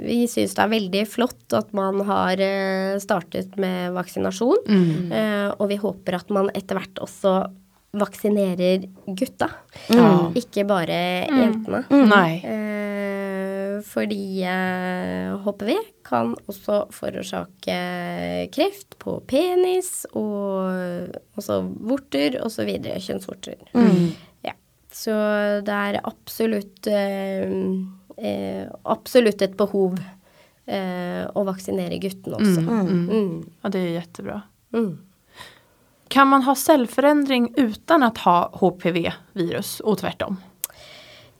Vi 0.06 0.16
syns 0.30 0.56
det 0.56 0.64
er 0.64 0.72
veldig 0.72 1.04
flott 1.10 1.54
at 1.54 1.70
man 1.76 2.00
har 2.08 2.42
eh, 2.42 2.96
startet 3.02 3.54
med 3.60 3.94
vaksinasjon. 3.94 4.64
Eh, 5.12 5.48
og 5.54 5.70
vi 5.70 5.78
håper 5.82 6.18
at 6.18 6.34
man 6.34 6.50
etter 6.54 6.80
hvert 6.80 7.04
også 7.06 7.38
vaksinerer 7.96 8.82
gutta, 9.16 9.46
ikke 10.36 10.66
bare 10.68 10.98
jentene. 11.30 11.84
Nej. 11.88 12.42
Eh, 13.76 13.82
fordi 13.84 14.42
eh, 14.42 15.36
HPV 15.44 15.72
kan 16.06 16.34
også 16.46 16.84
forårsake 16.94 17.78
kreft 18.54 18.98
på 19.02 19.18
penis 19.28 20.06
og 20.12 21.16
også 21.36 21.60
vorter 21.88 22.38
osv. 22.44 22.70
Kjønnsvorter. 22.80 23.62
Ja. 24.46 24.54
Så 24.92 25.14
det 25.66 25.80
er 25.88 26.00
absolutt 26.04 26.88
eh, 26.90 27.56
eh, 28.16 28.66
absolutt 28.84 29.42
et 29.44 29.56
behov 29.58 29.98
eh, 30.66 31.24
å 31.26 31.46
vaksinere 31.46 32.00
guttene 32.02 32.40
også. 32.40 32.62
Mm. 32.62 33.36
Ja, 33.62 33.72
det 33.72 33.82
er 33.82 34.00
kjempebra. 34.00 34.40
Mm. 34.76 34.94
Kan 36.08 36.28
man 36.30 36.44
ha 36.46 36.54
selvforandring 36.54 37.50
uten 37.56 38.06
å 38.06 38.12
ha 38.24 38.36
HPV-virus 38.60 39.80
och 39.80 39.98
tvärtom? 39.98 40.36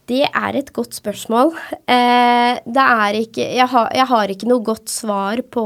Det 0.06 0.22
er 0.22 0.54
et 0.54 0.68
godt 0.70 0.94
spørsmål. 0.94 1.50
Eh, 1.90 2.58
ikke 3.18 3.42
jeg 3.42 3.66
har, 3.72 3.88
jeg 3.90 4.06
har 4.06 4.30
ikke 4.30 4.46
noe 4.46 4.62
godt 4.62 4.90
svar 4.92 5.42
på, 5.42 5.64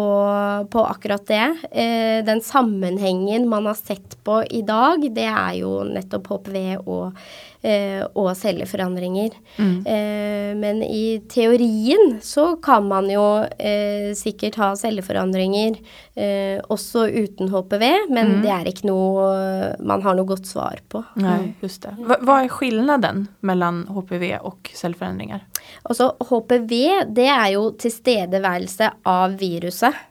på 0.73 0.85
akkurat 0.89 1.27
det. 1.29 1.49
Eh, 1.69 2.21
den 2.25 2.41
sammenhengen 2.41 3.45
man 3.51 3.69
har 3.69 3.77
sett 3.77 4.17
på 4.25 4.41
i 4.51 4.63
dag, 4.67 5.05
det 5.15 5.27
er 5.29 5.55
jo 5.61 5.81
nettopp 5.89 6.29
HPV 6.31 6.57
og, 6.81 7.17
eh, 7.63 8.03
og 8.15 8.31
celleforandringer. 8.39 9.37
Eh, 9.61 10.51
men 10.59 10.83
i 10.85 11.21
teorien 11.31 12.19
så 12.25 12.55
kan 12.63 12.89
man 12.89 13.11
jo 13.13 13.25
eh, 13.59 14.11
sikkert 14.19 14.59
ha 14.61 14.71
celleforandringer 14.79 15.79
eh, 16.17 16.59
også 16.69 17.07
uten 17.09 17.51
HPV, 17.53 17.87
men 18.13 18.41
det 18.45 18.53
er 18.55 18.71
ikke 18.71 18.89
noe 18.91 19.75
man 19.81 20.05
har 20.05 20.19
noe 20.19 20.29
godt 20.29 20.49
svar 20.51 20.83
på. 20.93 21.03
Nei, 21.21 21.55
just 21.63 21.85
det. 21.87 21.97
Hva, 22.01 22.21
hva 22.25 22.43
er 22.45 22.53
skillnaden 22.53 23.27
mellom 23.47 23.85
HPV 23.95 24.29
og 24.41 24.73
celleforandringer? 24.77 25.45
Altså 25.87 26.13
HPV, 26.29 26.73
det 27.17 27.29
er 27.31 27.49
jo 27.55 27.71
tilstedeværelse 27.81 28.91
av 29.09 29.37
viruset. 29.41 30.07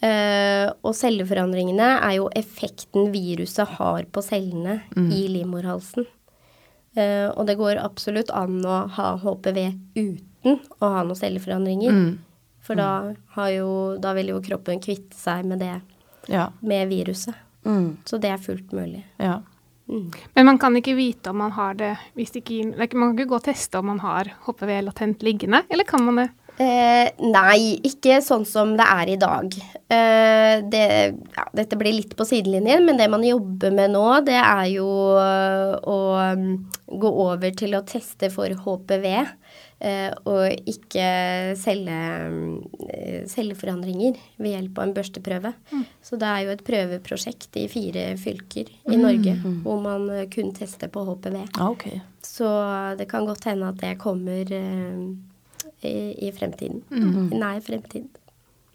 Eh, 0.00 0.70
og 0.86 0.94
celleforandringene 0.96 1.88
er 1.98 2.14
jo 2.20 2.30
effekten 2.38 3.10
viruset 3.12 3.76
har 3.76 4.06
på 4.12 4.22
cellene 4.24 4.78
i 4.96 5.26
livmorhalsen. 5.28 6.06
Eh, 6.96 7.28
og 7.28 7.46
det 7.46 7.58
går 7.60 7.82
absolutt 7.82 8.30
an 8.34 8.60
å 8.64 8.78
ha 8.96 9.12
HPV 9.20 9.60
uten 9.98 10.58
å 10.80 10.88
ha 10.94 11.02
noen 11.04 11.18
celleforandringer. 11.18 12.00
For 12.64 12.78
da, 12.78 13.14
har 13.36 13.50
jo, 13.50 13.68
da 14.00 14.12
vil 14.16 14.32
jo 14.34 14.40
kroppen 14.44 14.80
kvitte 14.80 15.16
seg 15.18 15.44
med 15.48 15.62
det, 15.64 15.80
Ja, 16.28 16.50
med 16.60 16.88
viruset. 16.90 17.34
Mm. 17.64 17.96
Så 18.04 18.18
det 18.20 18.30
er 18.30 18.38
fullt 18.42 18.72
mulig. 18.72 19.04
ja. 19.18 19.40
Men 20.34 20.46
man 20.46 20.58
kan 20.62 20.76
ikke 20.78 20.94
vite 20.94 21.32
om 21.32 21.40
man 21.42 21.50
har 21.56 21.74
det 21.74 21.96
hvis 22.14 22.30
det 22.30 22.44
ikke 22.44 22.76
Man 22.78 22.88
kan 22.92 23.18
ikke 23.18 23.26
gå 23.32 23.34
og 23.40 23.42
teste 23.42 23.78
om 23.80 23.88
man 23.90 23.98
har 23.98 24.28
HPV 24.46 24.70
latent 24.86 25.24
liggende, 25.26 25.64
eller 25.68 25.82
kan 25.84 26.04
man 26.06 26.20
det? 26.20 26.28
Eh, 26.60 27.06
nei, 27.24 27.78
ikke 27.88 28.18
sånn 28.20 28.44
som 28.44 28.74
det 28.76 28.84
er 28.84 29.08
i 29.14 29.16
dag. 29.20 29.54
Eh, 29.88 30.56
det, 30.68 30.82
ja, 31.36 31.44
dette 31.56 31.78
blir 31.80 31.94
litt 31.96 32.12
på 32.18 32.26
sidelinjen, 32.28 32.84
men 32.84 33.00
det 33.00 33.06
man 33.08 33.24
jobber 33.24 33.72
med 33.72 33.94
nå, 33.94 34.04
det 34.26 34.36
er 34.36 34.66
jo 34.74 34.90
øh, 35.16 35.78
å 35.80 35.96
mm, 36.36 36.50
gå 37.00 37.12
over 37.24 37.56
til 37.56 37.78
å 37.78 37.84
teste 37.88 38.28
for 38.34 38.52
HPV. 38.52 39.06
eh, 39.80 40.10
og 40.28 40.68
ikke 40.68 41.06
selge 41.56 41.96
eh, 42.92 43.22
celleforandringer 43.30 44.18
ved 44.36 44.52
hjelp 44.52 44.78
av 44.82 44.84
en 44.84 44.94
børsteprøve. 44.98 45.54
Så 46.04 46.20
det 46.20 46.28
er 46.28 46.44
jo 46.44 46.52
et 46.52 46.66
prøveprosjekt 46.66 47.56
i 47.56 47.66
fire 47.72 48.04
fylker 48.20 48.68
i 48.68 49.00
Norge 49.00 49.38
hvor 49.64 49.80
man 49.80 50.08
eh, 50.12 50.28
kun 50.28 50.52
tester 50.56 50.92
på 50.92 51.06
HPV. 51.08 51.40
Ah, 51.56 51.70
okay. 51.72 52.02
Så 52.20 52.52
det 53.00 53.08
kan 53.08 53.24
godt 53.24 53.48
hende 53.48 53.72
at 53.72 53.80
det 53.80 53.96
kommer 54.02 54.44
eh, 54.44 55.00
i, 55.86 56.28
i 56.28 56.32
fremtiden. 56.36 56.82
I 56.90 57.40
nær 57.40 57.60
fremtid. 57.64 58.08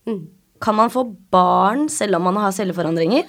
Mm. 0.08 0.28
Kan 0.62 0.78
man 0.78 0.94
få 0.94 1.04
barn 1.34 1.89
selv 1.91 2.18
om 2.18 2.28
man 2.30 2.39
har 2.39 2.54
celleforandringer? 2.56 3.26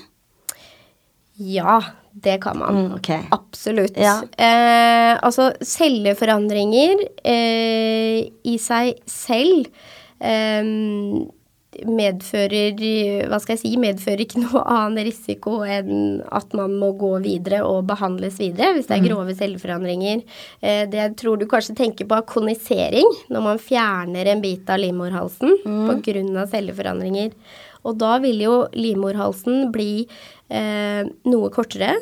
Ja, 1.36 1.80
det 2.12 2.38
kan 2.42 2.58
man. 2.58 2.76
Mm, 2.76 2.92
okay. 2.96 3.26
Absolutt. 3.30 3.96
Ja. 3.96 4.20
Eh, 4.38 5.18
altså, 5.20 5.50
celleforandringer 5.60 7.02
eh, 7.24 8.24
i 8.48 8.56
seg 8.62 9.02
selv 9.10 9.66
eh, 10.20 10.64
medfører 11.84 12.80
Hva 13.28 13.38
skal 13.42 13.56
jeg 13.56 13.62
si? 13.62 13.72
Medfører 13.80 14.22
ikke 14.24 14.42
noe 14.42 14.62
annen 14.64 15.04
risiko 15.06 15.60
enn 15.66 16.22
at 16.34 16.56
man 16.56 16.76
må 16.80 16.92
gå 16.98 17.12
videre 17.24 17.62
og 17.66 17.86
behandles 17.90 18.40
videre 18.40 18.72
hvis 18.76 18.88
det 18.88 18.98
er 18.98 19.06
grove 19.06 19.36
celleforandringer. 19.36 20.24
Eh, 20.60 20.84
det 20.90 21.02
jeg 21.02 21.14
tror 21.20 21.40
du 21.40 21.46
kanskje 21.50 21.76
tenker 21.78 22.08
på, 22.08 22.16
er 22.16 22.28
konisering, 22.28 23.12
når 23.32 23.46
man 23.50 23.62
fjerner 23.62 24.32
en 24.32 24.42
bit 24.44 24.68
av 24.72 24.80
livmorhalsen 24.82 25.62
på 25.64 26.00
grunn 26.08 26.34
av 26.40 26.52
celleforandringer. 26.52 27.34
Og 27.86 27.98
da 28.00 28.16
vil 28.22 28.40
jo 28.42 28.54
livmorhalsen 28.74 29.70
bli 29.74 30.06
eh, 30.48 31.02
noe 31.26 31.50
kortere, 31.50 31.96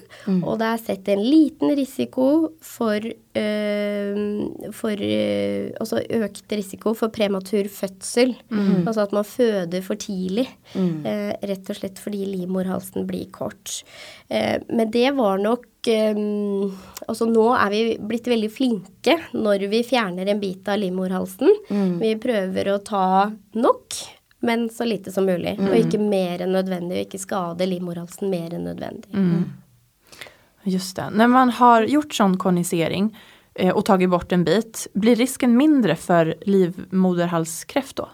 og 0.45 0.59
det 0.61 0.67
er 0.69 0.81
sett 0.83 1.09
en 1.09 1.23
liten 1.25 1.73
risiko 1.77 2.53
for, 2.61 3.01
eh, 3.05 4.71
for 4.73 4.93
eh, 5.01 5.73
Altså 5.81 6.01
økt 6.01 6.53
risiko 6.53 6.95
for 6.95 7.09
prematur 7.09 7.65
fødsel. 7.73 8.35
Altså 8.87 9.03
at 9.05 9.13
man 9.13 9.25
føder 9.25 9.83
for 9.83 9.97
tidlig. 9.97 10.47
Eh, 11.05 11.33
rett 11.43 11.71
og 11.71 11.77
slett 11.77 11.99
fordi 11.99 12.25
livmorhalsen 12.27 13.07
blir 13.09 13.31
kort. 13.33 13.83
Eh, 14.31 14.61
men 14.71 14.91
det 14.91 15.15
var 15.17 15.39
nok 15.39 15.67
eh, 15.89 16.15
Altså 17.09 17.27
nå 17.29 17.47
er 17.59 17.71
vi 17.71 17.83
blitt 18.01 18.29
veldig 18.31 18.51
flinke 18.53 19.19
når 19.35 19.67
vi 19.69 19.83
fjerner 19.85 20.29
en 20.33 20.41
bit 20.41 20.69
av 20.69 20.79
livmorhalsen. 20.81 21.51
Vi 22.01 22.15
prøver 22.17 22.71
å 22.73 22.79
ta 22.85 23.31
nok 23.55 23.99
men 24.45 24.69
så 24.73 24.87
lite 24.89 25.13
som 25.13 25.27
mulig. 25.27 25.57
Og 25.59 25.77
ikke 25.79 26.01
mer 26.01 26.45
enn 26.45 26.55
nødvendig, 26.55 27.01
og 27.01 27.07
ikke 27.09 27.23
skade 27.23 27.69
livmorhalsen 27.69 28.33
mer 28.33 28.57
enn 28.57 28.67
nødvendig. 28.69 29.13
Just 30.65 30.97
det. 30.97 31.11
Når 31.13 31.29
man 31.29 31.53
har 31.59 31.85
gjort 31.89 32.15
sånn 32.17 32.37
konisering 32.41 33.11
eh, 33.59 33.73
og 33.73 33.85
tatt 33.89 34.05
bort 34.09 34.33
en 34.33 34.47
bit, 34.47 34.87
blir 34.97 35.19
risken 35.21 35.57
mindre 35.59 35.97
for 36.01 36.33
livmoderhalskreft 36.49 38.01
da? 38.01 38.09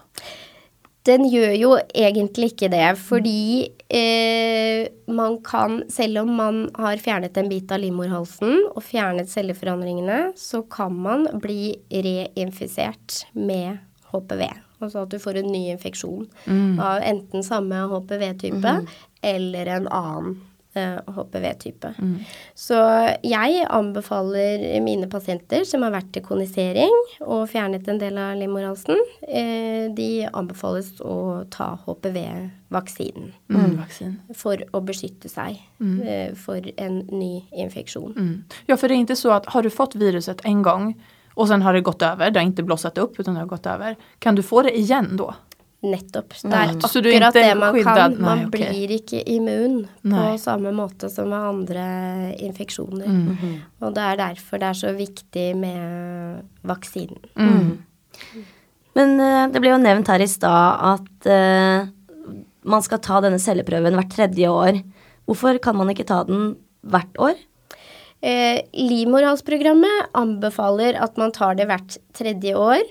Den 1.07 1.23
gjør 1.25 1.53
jo 1.57 1.69
egentlig 1.97 2.51
ikke 2.51 2.67
det, 2.69 2.91
fordi 3.01 3.71
eh, 3.89 4.83
man 5.09 5.39
kan, 5.41 5.79
selv 5.89 6.21
om 6.21 6.35
man 6.37 6.59
har 6.77 7.01
fjernet 7.01 7.39
en 7.41 7.49
bit 7.49 7.71
av 7.73 7.81
livmorhalsen 7.81 8.67
og 8.69 8.83
fjernet 8.85 9.31
celleforandringene, 9.31 10.35
så 10.37 10.61
kan 10.69 10.93
man 10.93 11.25
bli 11.41 11.73
reinfisert 11.89 13.23
med 13.33 13.79
HPV. 14.11 14.45
Altså 14.81 15.05
at 15.05 15.13
du 15.13 15.19
får 15.21 15.41
en 15.41 15.51
ny 15.53 15.67
infeksjon 15.75 16.27
av 16.81 17.03
enten 17.05 17.45
samme 17.45 17.85
HPV-type 17.91 18.77
eller 19.21 19.65
en 19.77 19.87
annen 19.87 20.39
eh, 20.73 20.97
HPV-type. 21.15 21.93
Så 22.55 22.79
jeg 23.25 23.65
anbefaler 23.69 24.63
mine 24.83 25.09
pasienter 25.11 25.65
som 25.67 25.85
har 25.85 25.93
vært 25.95 26.11
til 26.15 26.25
konisering 26.25 26.95
og 27.21 27.47
fjernet 27.51 27.87
en 27.91 28.01
del 28.01 28.17
av 28.21 28.37
livmorhalsen, 28.39 28.99
eh, 29.27 29.91
de 29.93 30.27
anbefales 30.31 30.93
å 31.01 31.45
ta 31.53 31.73
HPV-vaksinen 31.85 33.31
Mm. 33.51 33.77
For 34.37 34.61
å 34.71 34.79
beskytte 34.85 35.27
seg 35.29 35.57
eh, 36.07 36.33
for 36.39 36.61
en 36.77 37.01
ny 37.11 37.43
infeksjon. 37.51 38.13
Mm. 38.15 38.43
Ja, 38.69 38.77
for 38.77 38.87
det 38.87 38.95
er 38.95 39.03
ikke 39.03 39.19
så 39.19 39.33
at 39.35 39.49
har 39.51 39.63
du 39.63 39.69
fått 39.69 39.97
viruset 39.99 40.39
en 40.47 40.61
gång 40.63 40.93
och 41.33 41.47
sen 41.47 41.61
har 41.61 41.73
det 41.73 41.81
gått 41.81 42.01
över, 42.01 42.31
det 42.31 42.39
har 42.39 42.45
inte 42.45 42.63
blossat 42.63 42.97
upp 42.97 43.19
utan 43.19 43.33
det 43.33 43.39
har 43.39 43.47
gått 43.47 43.65
över. 43.65 43.95
Kan 44.19 44.35
du 44.35 44.43
få 44.43 44.61
det 44.61 44.77
igen 44.77 45.17
då? 45.17 45.33
Nettopp. 45.81 46.33
Det 46.43 46.53
er 46.53 46.79
Så 46.79 46.99
akkurat 46.99 47.33
det 47.33 47.55
man 47.55 47.83
kan. 47.83 48.21
Man 48.21 48.49
blir 48.53 48.91
ikke 48.91 49.23
immun 49.25 49.87
på 50.03 50.37
samme 50.37 50.71
måte 50.71 51.09
som 51.09 51.29
med 51.29 51.39
andre 51.39 51.85
infeksjoner. 52.37 53.07
Mm. 53.09 53.55
Og 53.81 53.95
det 53.95 54.03
er 54.11 54.19
derfor 54.19 54.61
det 54.61 54.67
er 54.69 54.77
så 54.77 54.91
viktig 54.93 55.47
med 55.57 56.43
vaksinen. 56.61 57.17
Mm. 57.33 57.79
Men 58.93 59.19
eh, 59.25 59.47
det 59.49 59.63
ble 59.63 59.73
jo 59.73 59.81
nevnt 59.81 60.11
her 60.13 60.21
i 60.21 60.29
stad 60.29 60.85
at 60.91 61.29
eh, 61.33 61.89
man 62.61 62.85
skal 62.85 63.01
ta 63.01 63.17
denne 63.25 63.41
celleprøven 63.41 63.97
hvert 63.97 64.13
tredje 64.13 64.53
år. 64.53 64.83
Hvorfor 65.25 65.57
kan 65.63 65.79
man 65.81 65.89
ikke 65.89 66.05
ta 66.05 66.21
den 66.29 66.59
hvert 66.85 67.17
år? 67.17 67.41
Eh, 68.21 68.61
Livmorhalsprogrammet 68.77 70.11
anbefaler 70.13 70.93
at 71.01 71.15
man 71.17 71.31
tar 71.33 71.55
det 71.57 71.65
hvert 71.65 71.95
tredje 72.13 72.53
år, 72.53 72.83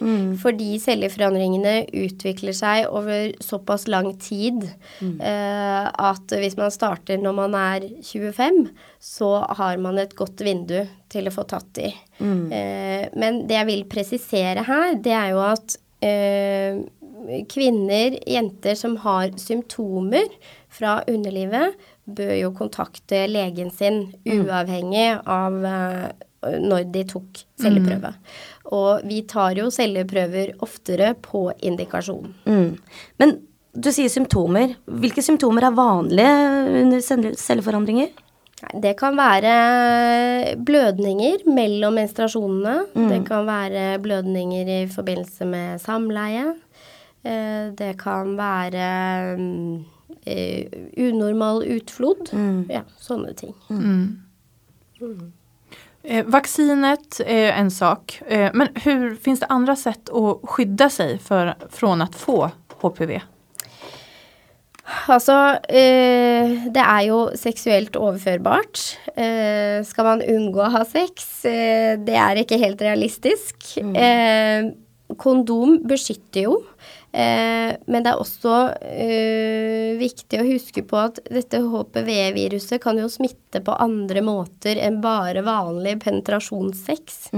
fordi 0.43 0.73
celleforandringene 0.83 1.85
utvikler 2.03 2.57
seg 2.57 2.89
over 2.91 3.31
såpass 3.45 3.87
lang 3.87 4.09
tid 4.19 4.65
eh, 4.67 5.87
at 5.87 6.35
hvis 6.35 6.57
man 6.59 6.75
starter 6.75 7.21
når 7.23 7.37
man 7.37 7.55
er 7.55 7.87
25, 8.03 8.63
så 8.99 9.31
har 9.61 9.79
man 9.79 10.03
et 10.03 10.17
godt 10.19 10.43
vindu 10.43 10.81
til 11.11 11.31
å 11.31 11.35
få 11.35 11.47
tatt 11.47 11.79
i. 11.79 11.93
Eh, 12.51 13.07
men 13.15 13.45
det 13.47 13.61
jeg 13.61 13.71
vil 13.71 13.87
presisere 13.93 14.67
her, 14.67 14.97
det 14.99 15.15
er 15.15 15.31
jo 15.35 15.45
at 15.47 15.79
eh, 16.03 16.81
kvinner, 17.51 18.19
jenter 18.27 18.75
som 18.79 18.97
har 19.05 19.31
symptomer 19.41 20.27
fra 20.71 21.01
underlivet, 21.11 21.77
bør 22.07 22.33
jo 22.39 22.51
kontakte 22.57 23.27
legen 23.31 23.71
sin, 23.75 24.13
uavhengig 24.27 25.21
av 25.27 25.59
eh, 25.65 26.09
når 26.61 26.89
de 26.93 27.05
tok 27.05 27.43
celleprøve. 27.61 28.15
Og 28.73 29.05
vi 29.05 29.21
tar 29.29 29.59
jo 29.59 29.69
celleprøver 29.75 30.55
oftere 30.65 31.13
på 31.21 31.51
indikasjon. 31.67 32.33
Mm. 32.47 32.79
Men 33.21 33.37
du 33.77 33.91
sier 33.95 34.11
symptomer. 34.11 34.75
Hvilke 34.87 35.23
symptomer 35.23 35.69
er 35.69 35.77
vanlige 35.77 36.33
under 36.83 37.35
celleforandringer? 37.39 38.11
Det 38.81 38.93
kan 39.01 39.15
være 39.17 40.57
blødninger 40.61 41.47
mellom 41.49 41.95
menstruasjonene. 41.97 42.75
Det 43.09 43.23
kan 43.29 43.47
være 43.49 43.85
blødninger 44.05 44.69
i 44.75 44.81
forbindelse 44.93 45.47
med 45.49 45.81
samleie. 45.81 46.51
Eh, 47.25 47.71
Det 47.77 47.95
kan 48.01 48.37
være 48.37 49.37
mm, 49.39 49.85
eh, 50.25 50.67
unormal 50.97 51.63
utflod. 51.65 52.31
Ja, 52.69 52.83
sånne 52.99 53.35
ting. 53.35 53.55
Eh, 56.03 56.25
vaccinet 56.27 57.21
är 57.27 57.53
en 57.53 57.71
sak, 57.71 58.23
eh, 58.27 58.51
men 58.55 58.69
hur 58.75 59.15
finns 59.17 59.41
det 59.41 59.47
andra 59.47 59.77
sätt 59.77 60.09
att 60.09 60.41
skydda 60.43 60.91
sig 60.91 61.19
för, 61.19 61.55
från 61.71 62.03
att 62.03 62.15
få 62.15 62.51
HPV? 62.81 63.21
Altså, 65.07 65.35
eh, 65.69 66.67
det 66.73 66.83
er 66.83 67.05
jo 67.07 67.19
seksuelt 67.39 67.97
overførbart. 67.97 68.81
Eh, 69.15 69.85
skal 69.87 70.09
man 70.09 70.23
unngå 70.23 70.65
å 70.65 70.73
ha 70.73 70.85
sex? 70.89 71.45
Eh, 71.47 71.99
det 72.01 72.17
er 72.19 72.41
ikke 72.43 72.59
helt 72.59 72.83
realistisk. 72.83 73.77
Eh, 73.79 74.73
kondom 75.21 75.79
beskytter 75.87 76.49
jo. 76.49 76.57
Eh, 77.13 77.73
men 77.91 78.05
det 78.05 78.13
er 78.13 78.21
også 78.23 78.55
eh, 78.87 79.97
viktig 79.99 80.39
å 80.39 80.47
huske 80.47 80.85
på 80.87 80.99
at 81.01 81.19
dette 81.27 81.59
HPV-viruset 81.65 82.79
kan 82.83 83.01
jo 83.03 83.09
smitte 83.11 83.63
på 83.67 83.75
andre 83.83 84.23
måter 84.23 84.79
enn 84.79 85.01
bare 85.03 85.43
vanlig 85.47 85.97
penetrasjonssex. 86.05 87.33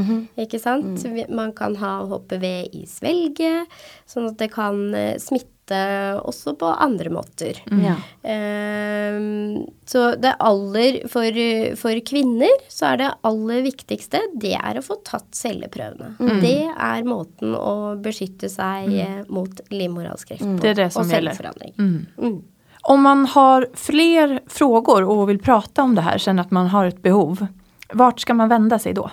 Ikke 0.45 0.61
sant? 0.61 1.01
Mm. 1.07 1.33
Man 1.33 1.57
kan 1.57 1.79
ha 1.81 2.03
HPV 2.11 2.47
i 2.77 2.85
svelget, 2.91 3.73
sånn 4.09 4.29
at 4.33 4.39
det 4.43 4.53
kan 4.53 4.85
eh, 4.99 5.17
smitte 5.23 5.51
også 6.23 6.55
på 6.59 6.71
andre 6.71 7.11
måter. 7.13 7.59
Ja. 7.83 7.95
Ehm, 8.23 9.65
så 9.89 10.13
det 10.21 10.35
aller 10.43 11.01
for, 11.13 11.41
for 11.81 12.03
kvinner 12.09 12.53
så 12.73 12.93
er 12.93 13.03
det 13.03 13.11
aller 13.29 13.65
viktigste 13.67 14.23
det 14.41 14.55
er 14.59 14.79
å 14.79 14.85
få 14.85 14.99
tatt 15.07 15.31
celleprøvene. 15.37 16.15
Det 16.43 16.59
er 16.71 17.09
måten 17.09 17.57
å 17.59 17.95
beskytte 18.03 18.51
seg 18.53 18.91
mm. 18.93 19.33
mot 19.33 19.65
livmorhalskreft 19.73 20.45
på. 20.45 20.59
Det 20.63 20.75
er 20.75 20.81
det 20.85 20.91
som 20.95 21.05
og 21.05 21.13
celleforandring. 21.13 21.75
Mm. 21.79 22.39
Om 22.83 23.03
man 23.03 23.27
har 23.31 23.69
flere 23.79 24.41
frågor 24.51 25.07
og 25.07 25.27
vil 25.31 25.43
prate 25.43 25.85
om 25.85 25.95
det 25.95 26.07
her, 26.07 26.19
kjenner 26.19 26.49
at 26.49 26.55
man 26.55 26.73
har 26.73 26.91
et 26.91 27.03
behov, 27.03 27.45
vart 27.95 28.23
skal 28.23 28.41
man 28.41 28.51
vende 28.51 28.79
seg 28.83 28.97
da? 28.99 29.13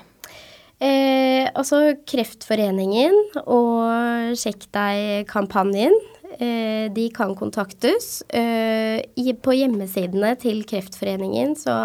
Eh, 0.80 1.44
altså 1.60 1.82
Kreftforeningen 2.08 3.16
og 3.44 4.38
Sjekk 4.40 4.70
deg-kampanjen. 4.76 5.96
Eh, 6.38 6.92
de 6.94 7.10
kan 7.10 7.34
kontaktes. 7.36 8.22
Eh, 8.30 9.02
på 9.42 9.56
hjemmesidene 9.56 10.36
til 10.40 10.62
Kreftforeningen 10.68 11.56
så 11.58 11.76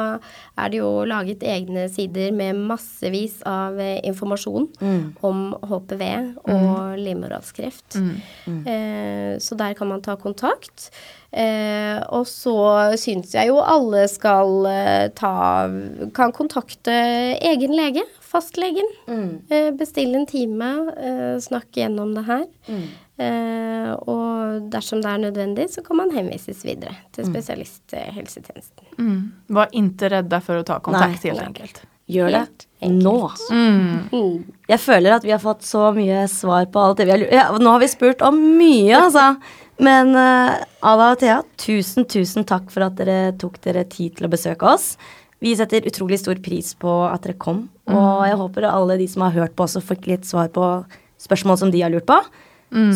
er 0.59 0.71
det 0.71 0.79
jo 0.83 1.05
laget 1.09 1.43
egne 1.49 1.87
sider 1.93 2.33
med 2.37 2.61
massevis 2.69 3.41
av 3.49 3.79
eh, 3.81 4.01
informasjon 4.07 4.69
om 5.25 5.43
HPV 5.65 6.05
og 6.45 6.97
livmorhalskreft. 7.01 7.99
Eh, 8.69 9.35
så 9.41 9.59
der 9.59 9.75
kan 9.79 9.89
man 9.89 10.03
ta 10.05 10.17
kontakt. 10.21 10.91
Eh, 11.35 11.99
og 12.15 12.29
så 12.31 12.95
syns 13.01 13.33
jeg 13.35 13.49
jo 13.51 13.57
alle 13.59 14.05
skal 14.07 14.69
ta 15.19 15.33
Kan 16.15 16.31
kontakte 16.37 16.95
egen 17.43 17.75
lege, 17.75 18.05
fastlegen. 18.23 18.87
Eh, 19.51 19.71
bestille 19.79 20.21
en 20.21 20.27
time, 20.31 20.71
eh, 20.95 21.35
snakke 21.43 21.83
gjennom 21.83 22.15
det 22.15 22.25
her. 22.29 22.45
Eh, 23.15 23.91
og 24.11 24.71
dersom 24.73 25.03
det 25.05 25.11
er 25.11 25.21
nødvendig, 25.23 25.69
så 25.71 25.85
kan 25.87 26.01
man 26.01 26.11
henvises 26.15 26.65
videre 26.67 26.97
til 27.15 27.29
spesialisthelsetjenesten. 27.29 28.87
Mm. 28.99 29.19
Var 29.55 29.75
ikke 29.79 30.11
redd 30.17 30.31
deg 30.33 30.47
for 30.47 30.59
å 30.59 30.67
ta 30.67 30.81
kontakt 30.83 31.23
Nei, 31.23 31.31
helt 31.31 31.45
enkelt. 31.45 31.83
Gjør 32.11 32.33
det 32.35 32.41
Helt 32.43 32.65
enkelt. 32.85 33.05
nå. 33.07 33.19
Mm. 34.13 34.55
Jeg 34.69 34.81
føler 34.83 35.15
at 35.15 35.25
vi 35.25 35.33
har 35.33 35.41
fått 35.41 35.63
så 35.65 35.89
mye 35.97 36.27
svar 36.29 36.67
på 36.73 36.83
alt 36.83 36.99
det 37.01 37.07
vi 37.07 37.15
har 37.15 37.23
lurt 37.23 37.33
ja, 37.33 37.45
Nå 37.57 37.71
har 37.73 37.81
vi 37.81 37.89
spurt 37.89 38.25
om 38.27 38.41
mye, 38.59 38.99
altså. 38.99 39.31
Men 39.83 40.13
uh, 40.15 40.61
Ada 40.85 41.11
og 41.15 41.23
Thea, 41.23 41.39
tusen, 41.59 42.05
tusen 42.11 42.45
takk 42.47 42.69
for 42.71 42.87
at 42.87 42.99
dere 42.99 43.33
tok 43.41 43.57
dere 43.65 43.87
tid 43.91 44.19
til 44.19 44.29
å 44.29 44.33
besøke 44.35 44.69
oss. 44.69 44.95
Vi 45.43 45.55
setter 45.59 45.87
utrolig 45.89 46.21
stor 46.21 46.39
pris 46.45 46.75
på 46.79 46.93
at 47.09 47.25
dere 47.27 47.39
kom, 47.41 47.67
og 47.91 48.23
jeg 48.25 48.39
håper 48.41 48.69
alle 48.69 48.97
de 49.01 49.09
som 49.11 49.27
har 49.27 49.35
hørt 49.35 49.57
på, 49.57 49.67
også 49.67 49.83
fikk 49.85 50.07
litt 50.09 50.29
svar 50.29 50.49
på 50.55 50.69
spørsmål 51.21 51.59
som 51.61 51.73
de 51.75 51.83
har 51.83 51.93
lurt 51.93 52.07
på. 52.09 52.17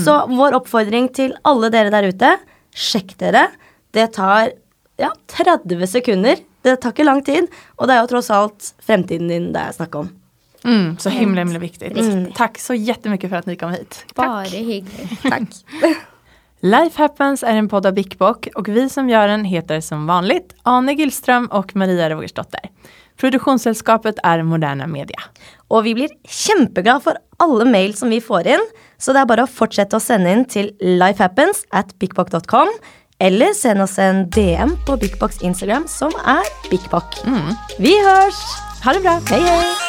Så 0.05 0.15
vår 0.31 0.57
oppfordring 0.59 1.09
til 1.15 1.35
alle 1.47 1.71
dere 1.75 1.93
der 1.95 2.11
ute, 2.11 2.35
sjekk 2.75 3.17
dere. 3.21 3.49
Det 3.95 4.11
tar 4.17 4.53
ja, 4.99 5.13
30 5.31 5.87
sekunder. 5.87 6.41
Det 6.67 6.81
tar 6.83 6.93
ikke 6.93 7.07
lang 7.07 7.23
tid, 7.25 7.47
og 7.79 7.87
det 7.87 7.95
er 7.95 8.03
jo 8.03 8.11
tross 8.11 8.31
alt 8.35 8.73
fremtiden 8.85 9.31
din 9.31 9.53
det 9.55 9.63
er 9.63 9.77
snakk 9.77 9.95
om. 10.01 10.11
Mm, 10.65 10.97
så 10.99 11.09
himla, 11.09 11.45
himla 11.45 11.59
Mm. 11.59 12.33
Takk 12.33 12.59
så 12.59 12.75
jättemycket 12.75 13.31
för 13.31 13.37
att 13.37 13.47
ni 13.47 13.57
kom 13.57 13.71
hit. 13.71 14.05
Bare 14.15 14.45
hyggelig. 14.45 15.19
Takk. 15.23 15.49
Life 16.61 17.03
Happens 17.03 17.43
är 17.43 17.57
en 17.57 17.69
podd 17.69 17.87
av 17.87 17.95
Bikbok, 17.95 18.49
och 18.55 18.69
vi 18.69 18.89
som 18.89 19.09
gör 19.09 19.29
den 19.29 19.45
heter 19.45 19.81
som 19.81 20.07
vanligt 20.07 20.55
Ane 20.63 20.93
Gillström 20.93 21.47
och 21.47 21.77
Maria 21.77 22.11
Rogersdotter. 22.11 22.61
Produktionssällskapet 23.19 24.21
er 24.27 24.45
Moderna 24.47 24.87
Media. 24.91 25.27
Og 25.75 25.85
vi 25.89 25.95
blir 25.99 26.15
kjempeglad 26.25 27.03
for 27.05 27.19
alle 27.43 27.67
mail 27.69 27.97
som 27.99 28.13
vi 28.15 28.21
får 28.23 28.49
inn, 28.55 28.65
så 28.99 29.15
det 29.15 29.23
er 29.23 29.31
bare 29.31 29.47
å 29.47 29.51
fortsette 29.51 29.99
å 29.99 30.03
sende 30.03 30.33
inn 30.35 30.47
til 30.49 30.73
lifehappens 30.83 31.65
at 31.75 31.93
bigbock.com, 31.99 32.71
eller 33.19 33.55
send 33.59 33.83
oss 33.83 33.99
en 33.99 34.25
DM 34.31 34.77
på 34.87 34.95
Bigbox 35.03 35.43
Instagram, 35.43 35.89
som 35.91 36.15
er 36.23 36.47
Bigbock. 36.71 37.19
Vi 37.83 37.99
hørs! 38.07 38.43
Ha 38.87 38.95
det 38.95 39.03
bra! 39.03 39.19
Hei, 39.33 39.43
hei! 39.43 39.88